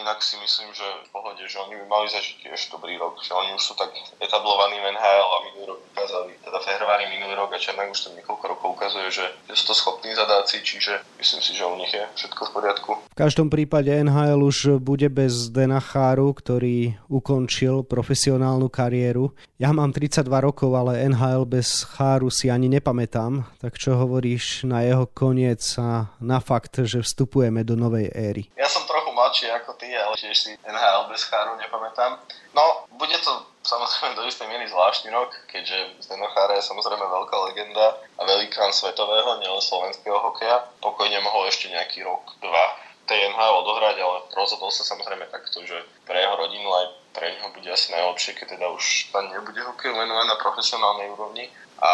inak 0.00 0.24
si 0.24 0.40
myslím, 0.40 0.72
že 0.72 0.84
v 1.06 1.08
pohode, 1.12 1.44
že 1.44 1.60
oni 1.60 1.76
by 1.76 1.86
mali 1.86 2.08
zažiť 2.08 2.36
tiež 2.48 2.60
dobrý 2.72 2.96
rok, 2.96 3.20
že 3.20 3.36
oni 3.36 3.52
už 3.54 3.62
sú 3.62 3.74
tak 3.76 3.92
etablovaní 4.18 4.80
v 4.80 4.88
NHL 4.96 5.28
a 5.28 5.38
minulý 5.46 5.64
rok 5.76 5.80
ukázali, 5.92 6.32
teda 6.40 6.58
Fehrovári 6.64 7.04
minulý 7.12 7.34
rok 7.36 7.52
a 7.52 7.58
Černák 7.60 7.92
už 7.92 8.00
tam 8.00 8.16
niekoľko 8.16 8.44
rokov 8.48 8.68
ukazuje, 8.80 9.08
že, 9.12 9.26
sú 9.52 9.64
to 9.70 9.74
schopní 9.76 10.16
zadáci, 10.16 10.64
čiže 10.64 11.04
myslím 11.20 11.40
si, 11.44 11.52
že 11.52 11.68
u 11.68 11.76
nich 11.76 11.92
je 11.92 12.04
všetko 12.16 12.40
v 12.48 12.50
poriadku. 12.56 12.90
V 13.12 13.16
každom 13.18 13.52
prípade 13.52 13.92
NHL 13.92 14.40
už 14.40 14.80
bude 14.80 15.06
bez 15.12 15.52
Dena 15.52 15.82
Cháru, 15.82 16.32
ktorý 16.32 16.96
ukončil 17.12 17.84
profesionálnu 17.84 18.72
kariéru. 18.72 19.36
Ja 19.60 19.76
mám 19.76 19.92
32 19.92 20.24
rokov, 20.40 20.72
ale 20.72 21.04
NHL 21.04 21.44
bez 21.44 21.84
Cháru 21.84 22.32
si 22.32 22.48
ani 22.48 22.72
nepamätám, 22.72 23.44
tak 23.60 23.76
čo 23.76 24.00
hovoríš 24.00 24.64
na 24.64 24.80
jeho 24.80 25.04
koniec 25.04 25.60
a 25.76 26.08
na 26.22 26.40
fakt, 26.40 26.80
že 26.80 27.04
vstupujeme 27.04 27.60
do 27.60 27.76
novej 27.76 28.08
éry? 28.16 28.48
Ja 28.56 28.70
som 28.70 28.88
trochu 28.88 29.09
mladší 29.12 29.50
ako 29.50 29.76
ty, 29.76 29.92
ale 29.96 30.16
tiež 30.16 30.36
si 30.36 30.50
NHL 30.66 31.10
bez 31.10 31.22
cháru 31.26 31.56
nepamätám. 31.58 32.18
No, 32.54 32.84
bude 32.98 33.14
to 33.22 33.46
samozrejme 33.62 34.16
do 34.16 34.26
istej 34.26 34.48
miery 34.48 34.66
zvláštny 34.66 35.10
rok, 35.14 35.30
keďže 35.46 36.02
Zdeno 36.02 36.26
Chára 36.34 36.58
je 36.58 36.64
samozrejme 36.66 37.02
veľká 37.02 37.36
legenda 37.52 38.00
a 38.18 38.22
velikán 38.24 38.72
svetového, 38.72 39.38
nielen 39.38 39.62
slovenského 39.62 40.18
hokeja. 40.18 40.66
Pokojne 40.82 41.20
mohol 41.22 41.46
ešte 41.46 41.70
nejaký 41.70 42.02
rok, 42.02 42.34
dva 42.42 42.64
tej 43.10 43.26
NHL 43.30 43.54
odohrať, 43.66 43.96
ale 43.98 44.16
rozhodol 44.38 44.70
sa 44.70 44.86
samozrejme 44.86 45.26
takto, 45.34 45.66
že 45.66 45.82
pre 46.06 46.22
jeho 46.22 46.34
rodinu 46.38 46.70
aj 46.70 46.86
pre 47.10 47.26
neho 47.34 47.50
bude 47.50 47.66
asi 47.66 47.90
najlepšie, 47.90 48.38
keď 48.38 48.54
teda 48.54 48.66
už 48.70 49.10
tam 49.10 49.26
nebude 49.26 49.58
hokej 49.58 49.90
venovať 49.90 50.26
na 50.30 50.36
profesionálnej 50.38 51.10
úrovni. 51.10 51.50
A 51.82 51.90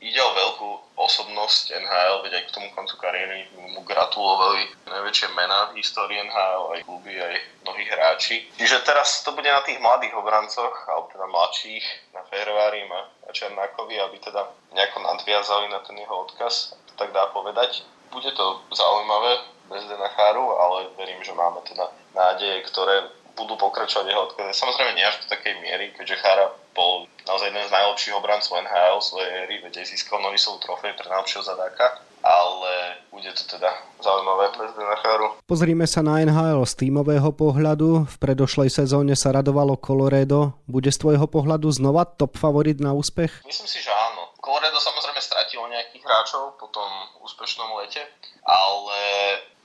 ide 0.00 0.20
o 0.20 0.36
veľkú 0.36 0.70
osobnosť 0.96 1.76
NHL, 1.76 2.24
veď 2.24 2.32
aj 2.40 2.44
k 2.48 2.54
tomu 2.56 2.68
koncu 2.72 2.94
kariéry 3.00 3.48
mu 3.56 3.80
gratulovali 3.84 4.72
najväčšie 4.88 5.28
mená 5.36 5.70
v 5.72 5.80
histórii 5.80 6.20
NHL, 6.20 6.62
aj 6.72 6.80
kluby, 6.88 7.14
aj 7.16 7.36
mnohí 7.64 7.84
hráči. 7.84 8.48
Čiže 8.56 8.84
teraz 8.84 9.20
to 9.24 9.32
bude 9.36 9.48
na 9.48 9.60
tých 9.64 9.80
mladých 9.80 10.16
obrancoch, 10.16 10.72
alebo 10.88 11.12
teda 11.12 11.26
mladších, 11.28 11.86
na 12.16 12.22
Ferrari 12.32 12.88
a 12.88 13.30
Černákovi, 13.32 14.00
aby 14.00 14.16
teda 14.18 14.48
nejako 14.72 14.98
nadviazali 15.04 15.68
na 15.68 15.80
ten 15.84 15.96
jeho 16.00 16.24
odkaz, 16.24 16.76
to 16.88 16.92
tak 16.96 17.12
dá 17.12 17.28
povedať. 17.32 17.84
Bude 18.08 18.32
to 18.32 18.62
zaujímavé 18.72 19.44
bez 19.68 19.84
Denacháru, 19.84 20.56
ale 20.56 20.88
verím, 20.96 21.20
že 21.26 21.34
máme 21.34 21.60
teda 21.66 21.90
nádeje, 22.14 22.62
ktoré 22.70 23.10
budú 23.36 23.58
pokračovať 23.60 24.06
jeho 24.08 24.22
odkazy. 24.32 24.52
Samozrejme 24.56 24.96
nie 24.96 25.04
až 25.04 25.20
do 25.20 25.26
takej 25.28 25.60
miery, 25.60 25.92
keďže 25.92 26.22
Chára 26.24 26.48
bol 26.72 27.04
naozaj 27.26 27.50
jeden 27.50 27.66
z 27.66 27.74
najlepších 27.74 28.14
obrancov 28.14 28.62
NHL 28.62 28.98
svojej 29.02 29.30
éry, 29.44 29.54
veď 29.66 29.82
aj 29.82 29.86
získal 29.90 30.22
Norisovú 30.22 30.62
trofej 30.62 30.94
pre 30.94 31.06
najlepšieho 31.10 31.42
zadáka, 31.42 32.00
ale 32.22 33.02
bude 33.10 33.30
to 33.34 33.44
teda 33.46 33.70
zaujímavé 33.98 34.54
bez 34.54 34.70
Denacharu. 34.78 35.26
Pozrime 35.46 35.86
sa 35.90 36.00
na 36.06 36.22
NHL 36.22 36.62
z 36.62 36.74
tímového 36.86 37.30
pohľadu. 37.34 38.06
V 38.06 38.16
predošlej 38.22 38.70
sezóne 38.70 39.18
sa 39.18 39.34
radovalo 39.34 39.74
Colorado. 39.78 40.54
Bude 40.70 40.90
z 40.94 40.98
tvojho 41.02 41.26
pohľadu 41.26 41.66
znova 41.74 42.06
top 42.06 42.38
favorit 42.38 42.78
na 42.78 42.94
úspech? 42.94 43.42
Myslím 43.42 43.68
si, 43.68 43.78
že 43.82 43.90
áno. 43.90 44.35
Colorado 44.46 44.78
samozrejme 44.78 45.18
stratilo 45.18 45.66
nejakých 45.66 46.06
hráčov 46.06 46.54
po 46.54 46.70
tom 46.70 46.86
úspešnom 47.26 47.66
lete, 47.82 47.98
ale 48.46 49.02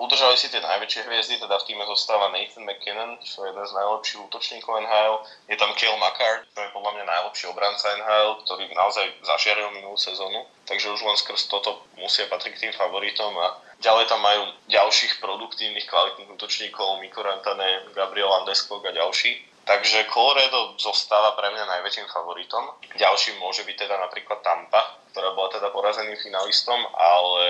udržali 0.02 0.34
si 0.34 0.50
tie 0.50 0.58
najväčšie 0.58 1.06
hviezdy, 1.06 1.38
teda 1.38 1.54
v 1.62 1.68
týme 1.70 1.86
zostáva 1.86 2.34
Nathan 2.34 2.66
McKinnon, 2.66 3.22
čo 3.22 3.46
je 3.46 3.54
jeden 3.54 3.62
z 3.62 3.78
najlepších 3.78 4.26
útočníkov 4.26 4.82
NHL. 4.82 5.22
Je 5.54 5.56
tam 5.62 5.70
Kale 5.78 6.02
McCart, 6.02 6.50
čo 6.50 6.66
je 6.66 6.74
podľa 6.74 6.92
mňa 6.98 7.06
najlepší 7.14 7.46
obranca 7.54 7.94
NHL, 7.94 8.42
ktorý 8.42 8.64
naozaj 8.74 9.06
zažiaril 9.22 9.70
minulú 9.70 10.02
sezónu, 10.02 10.50
takže 10.66 10.90
už 10.90 11.06
len 11.06 11.14
skrz 11.14 11.46
toto 11.46 11.86
musia 12.02 12.26
patriť 12.26 12.58
k 12.58 12.62
tým 12.66 12.74
favoritom 12.74 13.38
a 13.38 13.62
ďalej 13.86 14.10
tam 14.10 14.26
majú 14.26 14.50
ďalších 14.66 15.22
produktívnych, 15.22 15.86
kvalitných 15.86 16.34
útočníkov, 16.34 16.98
Mikko 17.06 17.22
Rantane, 17.22 17.86
Gabriel 17.94 18.34
Landeskog 18.34 18.82
a 18.90 18.98
ďalší. 18.98 19.50
Takže 19.62 20.10
Colorado 20.10 20.74
zostáva 20.82 21.38
pre 21.38 21.53
mňa 21.53 21.70
najväčším 21.70 22.10
favoritom. 22.10 22.75
Ďalším 22.98 23.38
môže 23.38 23.62
byť 23.62 23.75
teda 23.88 23.96
napríklad 24.01 24.41
Tampa, 24.41 24.82
ktorá 25.13 25.38
bola 25.38 25.53
teda 25.53 25.70
porazeným 25.70 26.18
finalistom, 26.18 26.82
ale 26.98 27.44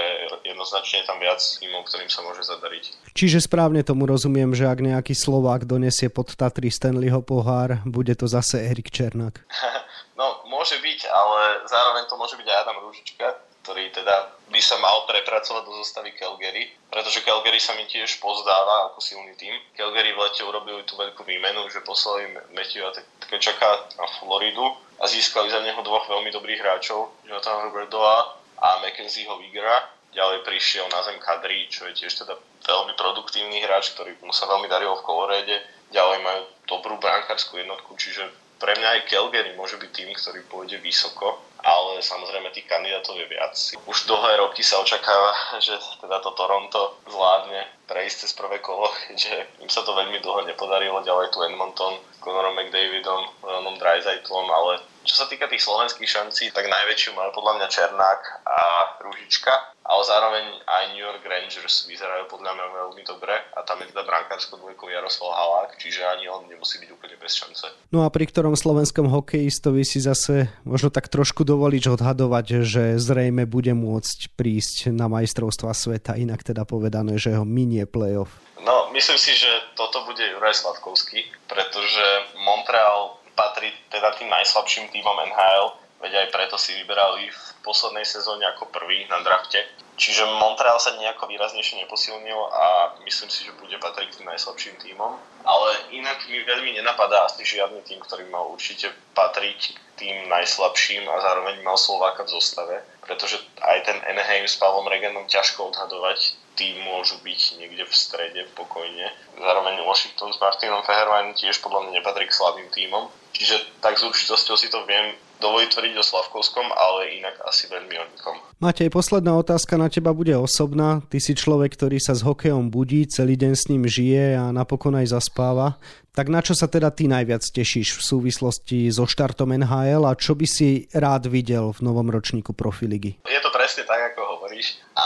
jednoznačne 0.43 1.01
je 1.01 1.07
tam 1.07 1.17
viac 1.23 1.39
tímov, 1.39 1.87
ktorým 1.87 2.11
sa 2.11 2.25
môže 2.25 2.43
zadariť. 2.43 3.15
Čiže 3.15 3.47
správne 3.47 3.85
tomu 3.85 4.09
rozumiem, 4.09 4.51
že 4.51 4.67
ak 4.67 4.83
nejaký 4.83 5.15
Slovák 5.15 5.63
donesie 5.63 6.11
pod 6.11 6.35
Tatry 6.35 6.67
Stanleyho 6.67 7.23
pohár, 7.23 7.79
bude 7.87 8.11
to 8.17 8.27
zase 8.27 8.59
Erik 8.59 8.91
Černák. 8.91 9.39
no, 10.19 10.43
môže 10.51 10.75
byť, 10.83 10.99
ale 11.07 11.63
zároveň 11.69 12.03
to 12.11 12.15
môže 12.19 12.35
byť 12.35 12.47
aj 12.49 12.57
Adam 12.65 12.77
Rúžička, 12.83 13.27
ktorý 13.61 13.93
teda 13.93 14.41
by 14.49 14.59
sa 14.59 14.75
mal 14.81 15.05
prepracovať 15.05 15.63
do 15.63 15.73
zostavy 15.79 16.11
Calgary, 16.17 16.67
pretože 16.89 17.23
Calgary 17.23 17.61
sa 17.61 17.77
mi 17.77 17.85
tiež 17.87 18.19
pozdáva 18.19 18.91
ako 18.91 18.99
silný 18.99 19.37
tým. 19.37 19.53
Calgary 19.77 20.11
v 20.11 20.19
lete 20.19 20.41
urobili 20.43 20.81
tú 20.83 20.97
veľkú 20.97 21.23
výmenu, 21.23 21.69
že 21.69 21.85
poslali 21.85 22.27
Matthew 22.51 22.83
a 22.83 22.91
čaká 23.39 23.87
na 23.95 24.05
Floridu 24.19 24.65
a 24.99 25.07
získali 25.07 25.47
za 25.47 25.63
neho 25.63 25.79
dvoch 25.85 26.09
veľmi 26.09 26.33
dobrých 26.33 26.59
hráčov, 26.59 27.15
Jonathan 27.23 27.69
Robertoa 27.69 28.37
a 28.59 28.67
Mackenzieho 28.83 29.39
Vigera. 29.39 29.87
Ďalej 30.11 30.43
prišiel 30.43 30.91
na 30.91 30.99
zem 31.07 31.15
Kadri, 31.23 31.71
čo 31.71 31.87
je 31.87 31.95
tiež 31.95 32.11
teda 32.11 32.35
veľmi 32.67 32.93
produktívny 32.99 33.63
hráč, 33.63 33.95
ktorý 33.95 34.19
mu 34.27 34.35
sa 34.35 34.43
veľmi 34.51 34.67
darilo 34.67 34.99
v 34.99 35.05
Colorade. 35.07 35.55
Ďalej 35.95 36.19
majú 36.19 36.41
dobrú 36.67 36.95
brankárskú 36.99 37.63
jednotku, 37.63 37.95
čiže 37.95 38.27
pre 38.61 38.77
mňa 38.77 39.01
aj 39.01 39.01
Calgary 39.09 39.51
môže 39.57 39.81
byť 39.81 39.89
tým, 39.89 40.09
ktorý 40.13 40.45
pôjde 40.45 40.77
vysoko 40.77 41.41
ale 41.61 42.01
samozrejme 42.01 42.49
tých 42.49 42.65
kandidátov 42.65 43.21
je 43.21 43.27
viac. 43.29 43.53
Už 43.85 44.09
dlhé 44.09 44.41
roky 44.41 44.65
sa 44.65 44.81
očakáva, 44.81 45.33
že 45.65 45.77
teda 46.01 46.17
to 46.21 46.33
Toronto 46.33 46.97
zvládne 47.05 47.61
prejsť 47.91 48.23
cez 48.23 48.31
prvé 48.31 48.63
kolo, 48.63 48.87
keďže 49.11 49.59
im 49.59 49.67
sa 49.67 49.83
to 49.83 49.91
veľmi 49.91 50.23
dlho 50.23 50.47
nepodarilo, 50.47 51.03
ďalej 51.03 51.35
tu 51.35 51.43
Edmonton, 51.43 51.99
Conorom 52.23 52.55
McDavidom, 52.55 53.43
Leonom 53.43 53.75
Dreisaitlom, 53.75 54.47
ale 54.47 54.79
čo 55.03 55.17
sa 55.17 55.25
týka 55.25 55.49
tých 55.49 55.65
slovenských 55.65 56.05
šancí, 56.05 56.53
tak 56.53 56.69
najväčšiu 56.69 57.17
majú 57.17 57.33
podľa 57.33 57.57
mňa 57.57 57.67
Černák 57.73 58.21
a 58.45 58.59
Ružička, 59.01 59.53
ale 59.81 60.01
zároveň 60.05 60.45
aj 60.61 60.83
New 60.93 61.01
York 61.01 61.25
Rangers 61.25 61.89
vyzerajú 61.89 62.29
podľa 62.29 62.53
mňa 62.53 62.65
veľmi 62.69 63.01
dobre 63.09 63.33
a 63.33 63.65
tam 63.65 63.81
je 63.81 63.89
teda 63.89 64.05
brankársko 64.05 64.61
dvojkou 64.61 64.93
Jaroslav 64.93 65.33
Halák, 65.33 65.81
čiže 65.81 66.05
ani 66.05 66.29
on 66.29 66.45
nemusí 66.45 66.77
byť 66.77 66.89
úplne 66.93 67.17
bez 67.17 67.33
šance. 67.33 67.65
No 67.89 68.05
a 68.05 68.13
pri 68.13 68.29
ktorom 68.29 68.53
slovenskom 68.53 69.09
hokejistovi 69.09 69.81
si 69.81 69.97
zase 69.97 70.53
možno 70.69 70.93
tak 70.93 71.09
trošku 71.09 71.41
dovoliť 71.41 71.97
odhadovať, 71.97 72.45
že 72.61 72.83
zrejme 73.01 73.49
bude 73.49 73.73
môcť 73.73 74.37
prísť 74.37 74.93
na 74.93 75.09
majstrovstva 75.09 75.73
sveta, 75.73 76.13
inak 76.13 76.45
teda 76.45 76.61
povedané, 76.61 77.17
že 77.17 77.33
ho 77.33 77.41
minie 77.41 77.80
playoff. 77.85 78.31
No, 78.61 78.93
myslím 78.93 79.17
si, 79.17 79.33
že 79.33 79.49
toto 79.73 80.05
bude 80.05 80.21
Juraj 80.21 80.53
Slavkovský, 80.53 81.25
pretože 81.49 82.05
Montreal 82.45 83.17
patrí 83.33 83.73
teda 83.89 84.13
tým 84.21 84.29
najslabším 84.29 84.93
týmom 84.93 85.17
NHL, 85.33 85.73
veď 86.01 86.13
aj 86.13 86.27
preto 86.29 86.55
si 86.61 86.77
vyberali 86.77 87.29
v 87.29 87.41
poslednej 87.65 88.05
sezóne 88.05 88.45
ako 88.53 88.69
prvý 88.69 89.09
na 89.09 89.21
drafte. 89.25 89.65
Čiže 90.01 90.25
Montreal 90.41 90.81
sa 90.81 90.97
nejako 90.97 91.29
výraznejšie 91.29 91.85
neposilnil 91.85 92.41
a 92.49 92.97
myslím 93.05 93.29
si, 93.29 93.45
že 93.45 93.53
bude 93.53 93.77
patriť 93.77 94.09
k 94.09 94.17
tým 94.17 94.27
najslabším 94.33 94.75
týmom. 94.81 95.13
Ale 95.45 95.69
inak 95.93 96.25
mi 96.25 96.41
veľmi 96.41 96.73
nenapadá 96.73 97.29
asi 97.29 97.45
žiadny 97.45 97.85
tým, 97.85 98.01
ktorý 98.01 98.25
mal 98.33 98.49
určite 98.49 98.89
patriť 99.13 99.77
tým 100.01 100.25
najslabším 100.25 101.05
a 101.05 101.21
zároveň 101.21 101.61
mal 101.61 101.77
Slováka 101.77 102.25
v 102.25 102.33
zostave. 102.33 102.81
Pretože 103.05 103.45
aj 103.61 103.77
ten 103.85 103.97
Anaheim 104.09 104.49
s 104.49 104.57
Pavlom 104.57 104.89
Reganom 104.89 105.29
ťažko 105.29 105.69
odhadovať 105.69 106.33
tým 106.55 106.83
môžu 106.83 107.17
byť 107.23 107.41
niekde 107.59 107.83
v 107.87 107.93
strede 107.93 108.41
pokojne. 108.53 109.07
Zároveň 109.39 109.81
Washington 109.87 110.35
s 110.35 110.41
Martinom 110.41 110.83
Fehervajn 110.83 111.33
tiež 111.35 111.63
podľa 111.63 111.87
mňa 111.87 111.91
nepatrí 111.99 112.27
k 112.27 112.37
slabým 112.37 112.69
týmom. 112.69 113.07
Čiže 113.31 113.79
tak 113.79 113.95
s 113.95 114.03
určitosťou 114.03 114.55
si 114.59 114.67
to 114.67 114.83
viem 114.83 115.15
dovoliť 115.41 115.69
tvrdiť 115.73 115.95
o 115.97 116.05
Slavkovskom, 116.05 116.69
ale 116.69 117.17
inak 117.17 117.41
asi 117.49 117.65
veľmi 117.65 117.95
o 117.97 118.05
nikom. 118.13 118.37
Matej, 118.61 118.93
posledná 118.93 119.33
otázka 119.33 119.73
na 119.73 119.89
teba 119.89 120.13
bude 120.13 120.37
osobná. 120.37 121.01
Ty 121.09 121.17
si 121.17 121.33
človek, 121.33 121.73
ktorý 121.73 121.97
sa 121.97 122.13
s 122.13 122.21
hokejom 122.21 122.69
budí, 122.69 123.09
celý 123.09 123.33
deň 123.33 123.53
s 123.57 123.65
ním 123.73 123.89
žije 123.89 124.37
a 124.37 124.53
napokon 124.53 124.93
aj 124.93 125.17
zaspáva. 125.17 125.81
Tak 126.13 126.29
na 126.29 126.45
čo 126.45 126.53
sa 126.53 126.69
teda 126.69 126.93
ty 126.93 127.09
najviac 127.09 127.41
tešíš 127.41 127.97
v 127.97 128.01
súvislosti 128.03 128.91
so 128.93 129.09
štartom 129.09 129.55
NHL 129.57 130.05
a 130.05 130.13
čo 130.13 130.37
by 130.37 130.45
si 130.45 130.85
rád 130.93 131.25
videl 131.31 131.73
v 131.73 131.79
novom 131.81 132.05
ročníku 132.11 132.53
Profiligy? 132.53 133.17
Je 133.25 133.41
to 133.41 133.49
presne 133.49 133.87
tak, 133.87 134.13
ako 134.13 134.37
hovoríš. 134.37 134.77
A 134.93 135.05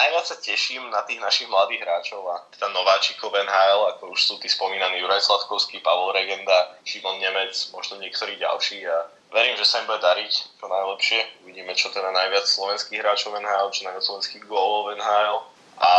najviac 0.00 0.24
sa 0.24 0.40
teším 0.40 0.88
na 0.88 1.04
tých 1.04 1.20
našich 1.20 1.44
mladých 1.52 1.84
hráčov 1.84 2.24
a 2.32 2.40
teda 2.56 2.72
nováčikov 2.72 3.36
NHL, 3.36 3.92
ako 3.92 4.16
už 4.16 4.20
sú 4.24 4.34
tí 4.40 4.48
spomínaní 4.48 4.96
Juraj 5.04 5.20
Sladkovský, 5.20 5.84
Pavol 5.84 6.16
Regenda, 6.16 6.72
Šimon 6.88 7.20
Nemec, 7.20 7.52
možno 7.76 8.00
niektorí 8.00 8.40
ďalší 8.40 8.88
a 8.88 9.12
verím, 9.28 9.60
že 9.60 9.68
sa 9.68 9.84
im 9.84 9.86
bude 9.92 10.00
dariť 10.00 10.32
čo 10.32 10.66
najlepšie. 10.66 11.20
Uvidíme, 11.44 11.76
čo 11.76 11.92
teda 11.92 12.08
najviac 12.16 12.48
slovenských 12.48 13.00
hráčov 13.04 13.36
NHL, 13.36 13.68
čo 13.76 13.84
najviac 13.84 14.04
slovenských 14.08 14.44
gólov 14.48 14.96
NHL. 14.96 15.36
A 15.80 15.92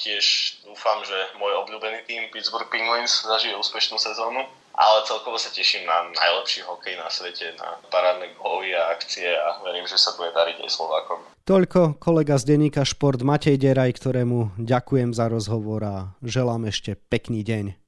tiež 0.00 0.56
dúfam, 0.64 1.04
že 1.04 1.16
môj 1.36 1.52
obľúbený 1.64 2.08
tým 2.08 2.32
Pittsburgh 2.32 2.72
Penguins 2.72 3.20
zažije 3.24 3.56
úspešnú 3.56 4.00
sezónu. 4.00 4.48
Ale 4.76 5.08
celkovo 5.08 5.40
sa 5.40 5.48
teším 5.48 5.88
na 5.88 6.12
najlepší 6.12 6.68
hokej 6.68 7.00
na 7.00 7.08
svete, 7.08 7.56
na 7.56 7.80
parádne 7.88 8.36
góly 8.36 8.76
a 8.76 8.92
akcie 8.92 9.32
a 9.32 9.60
verím, 9.64 9.88
že 9.88 9.96
sa 9.96 10.12
bude 10.20 10.36
dariť 10.36 10.62
aj 10.62 10.70
Slovákom. 10.70 11.18
Toľko 11.48 11.96
kolega 11.96 12.36
z 12.36 12.54
denníka 12.54 12.84
Šport 12.84 13.24
Matej 13.24 13.56
Deraj, 13.56 13.96
ktorému 13.96 14.60
ďakujem 14.60 15.16
za 15.16 15.32
rozhovor 15.32 15.80
a 15.80 15.96
želám 16.20 16.68
ešte 16.68 16.92
pekný 17.08 17.40
deň 17.40 17.86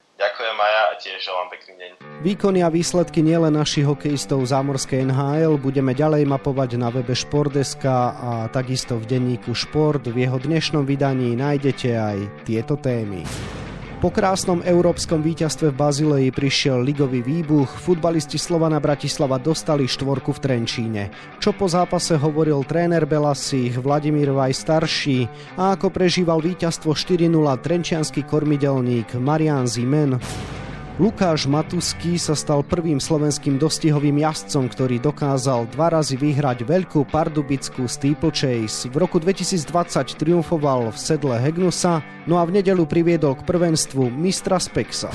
tiež 0.98 1.30
želám 1.30 1.48
pekný 1.54 1.74
deň. 1.78 1.90
Výkony 2.26 2.60
a 2.66 2.68
výsledky 2.68 3.22
nielen 3.22 3.54
našich 3.54 3.86
hokejistov 3.86 4.42
zámorskej 4.50 5.06
NHL 5.06 5.54
budeme 5.62 5.94
ďalej 5.94 6.26
mapovať 6.26 6.74
na 6.74 6.90
webe 6.90 7.14
Špordeska 7.14 8.18
a 8.18 8.30
takisto 8.50 8.98
v 8.98 9.06
denníku 9.06 9.54
Šport. 9.54 10.02
V 10.10 10.18
jeho 10.18 10.36
dnešnom 10.36 10.82
vydaní 10.82 11.38
nájdete 11.38 11.88
aj 11.94 12.18
tieto 12.42 12.74
témy. 12.74 13.22
Po 13.98 14.14
krásnom 14.14 14.62
európskom 14.62 15.18
víťazstve 15.26 15.74
v 15.74 15.78
Bazileji 15.82 16.30
prišiel 16.30 16.86
ligový 16.86 17.18
výbuch, 17.18 17.66
futbalisti 17.82 18.38
Slovana 18.38 18.78
Bratislava 18.78 19.42
dostali 19.42 19.90
štvorku 19.90 20.30
v 20.30 20.38
Trenčíne. 20.38 21.02
Čo 21.42 21.50
po 21.50 21.66
zápase 21.66 22.14
hovoril 22.14 22.62
tréner 22.62 23.10
Belasich, 23.10 23.74
Vladimír 23.74 24.30
Vaj 24.30 24.54
starší 24.54 25.26
a 25.58 25.74
ako 25.74 25.90
prežíval 25.90 26.38
víťazstvo 26.38 26.94
4-0 26.94 27.26
trenčianský 27.58 28.22
kormidelník 28.22 29.18
Marian 29.18 29.66
Zimen. 29.66 30.22
Lukáš 30.98 31.46
Matusky 31.46 32.18
sa 32.18 32.34
stal 32.34 32.66
prvým 32.66 32.98
slovenským 32.98 33.54
dostihovým 33.54 34.18
jazdcom, 34.18 34.66
ktorý 34.66 34.98
dokázal 34.98 35.70
dva 35.70 35.94
razy 35.94 36.18
vyhrať 36.18 36.66
veľkú 36.66 37.06
pardubickú 37.06 37.86
steeplechase. 37.86 38.90
V 38.90 38.98
roku 38.98 39.22
2020 39.22 39.62
triumfoval 40.18 40.90
v 40.90 40.98
sedle 40.98 41.38
Hegnusa, 41.38 42.02
no 42.26 42.42
a 42.42 42.42
v 42.42 42.58
nedelu 42.58 42.82
priviedol 42.82 43.38
k 43.38 43.46
prvenstvu 43.46 44.10
mistra 44.10 44.58
Spexa. 44.58 45.14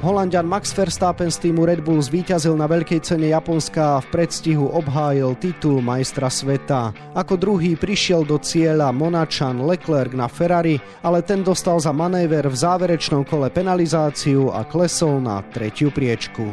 Holandian 0.00 0.48
Max 0.48 0.72
Verstappen 0.72 1.28
z 1.28 1.44
týmu 1.44 1.68
Red 1.68 1.84
Bull 1.84 2.00
zvíťazil 2.00 2.56
na 2.56 2.64
veľkej 2.64 3.04
cene 3.04 3.36
Japonska 3.36 4.00
a 4.00 4.02
v 4.02 4.08
predstihu 4.08 4.72
obhájil 4.72 5.36
titul 5.36 5.84
majstra 5.84 6.32
sveta. 6.32 6.96
Ako 7.12 7.36
druhý 7.36 7.76
prišiel 7.76 8.24
do 8.24 8.40
cieľa 8.40 8.96
Monačan 8.96 9.60
Leclerc 9.60 10.16
na 10.16 10.24
Ferrari, 10.24 10.80
ale 11.04 11.20
ten 11.20 11.44
dostal 11.44 11.76
za 11.84 11.92
manéver 11.92 12.48
v 12.48 12.56
záverečnom 12.56 13.28
kole 13.28 13.52
penalizáciu 13.52 14.48
a 14.48 14.64
klesol 14.64 15.20
na 15.20 15.44
tretiu 15.52 15.92
priečku. 15.92 16.48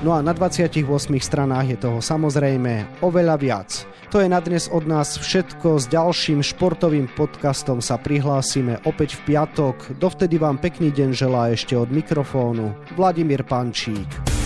No 0.00 0.16
a 0.16 0.24
na 0.24 0.32
28 0.32 0.80
stranách 1.20 1.76
je 1.76 1.78
toho 1.78 2.00
samozrejme 2.00 3.04
oveľa 3.04 3.36
viac. 3.36 3.68
To 4.08 4.24
je 4.24 4.32
na 4.32 4.40
dnes 4.40 4.64
od 4.72 4.88
nás 4.88 5.20
všetko. 5.20 5.76
S 5.76 5.92
ďalším 5.92 6.40
športovým 6.40 7.04
podcastom 7.12 7.84
sa 7.84 8.00
prihlásime 8.00 8.80
opäť 8.88 9.20
v 9.20 9.36
piatok. 9.36 10.00
Dovtedy 10.00 10.40
vám 10.40 10.56
pekný 10.56 10.88
deň 10.88 11.12
želá 11.12 11.52
ešte 11.52 11.76
od 11.76 11.92
mikrofónu 11.92 12.72
Vladimír 12.96 13.44
Pančík. 13.44 14.39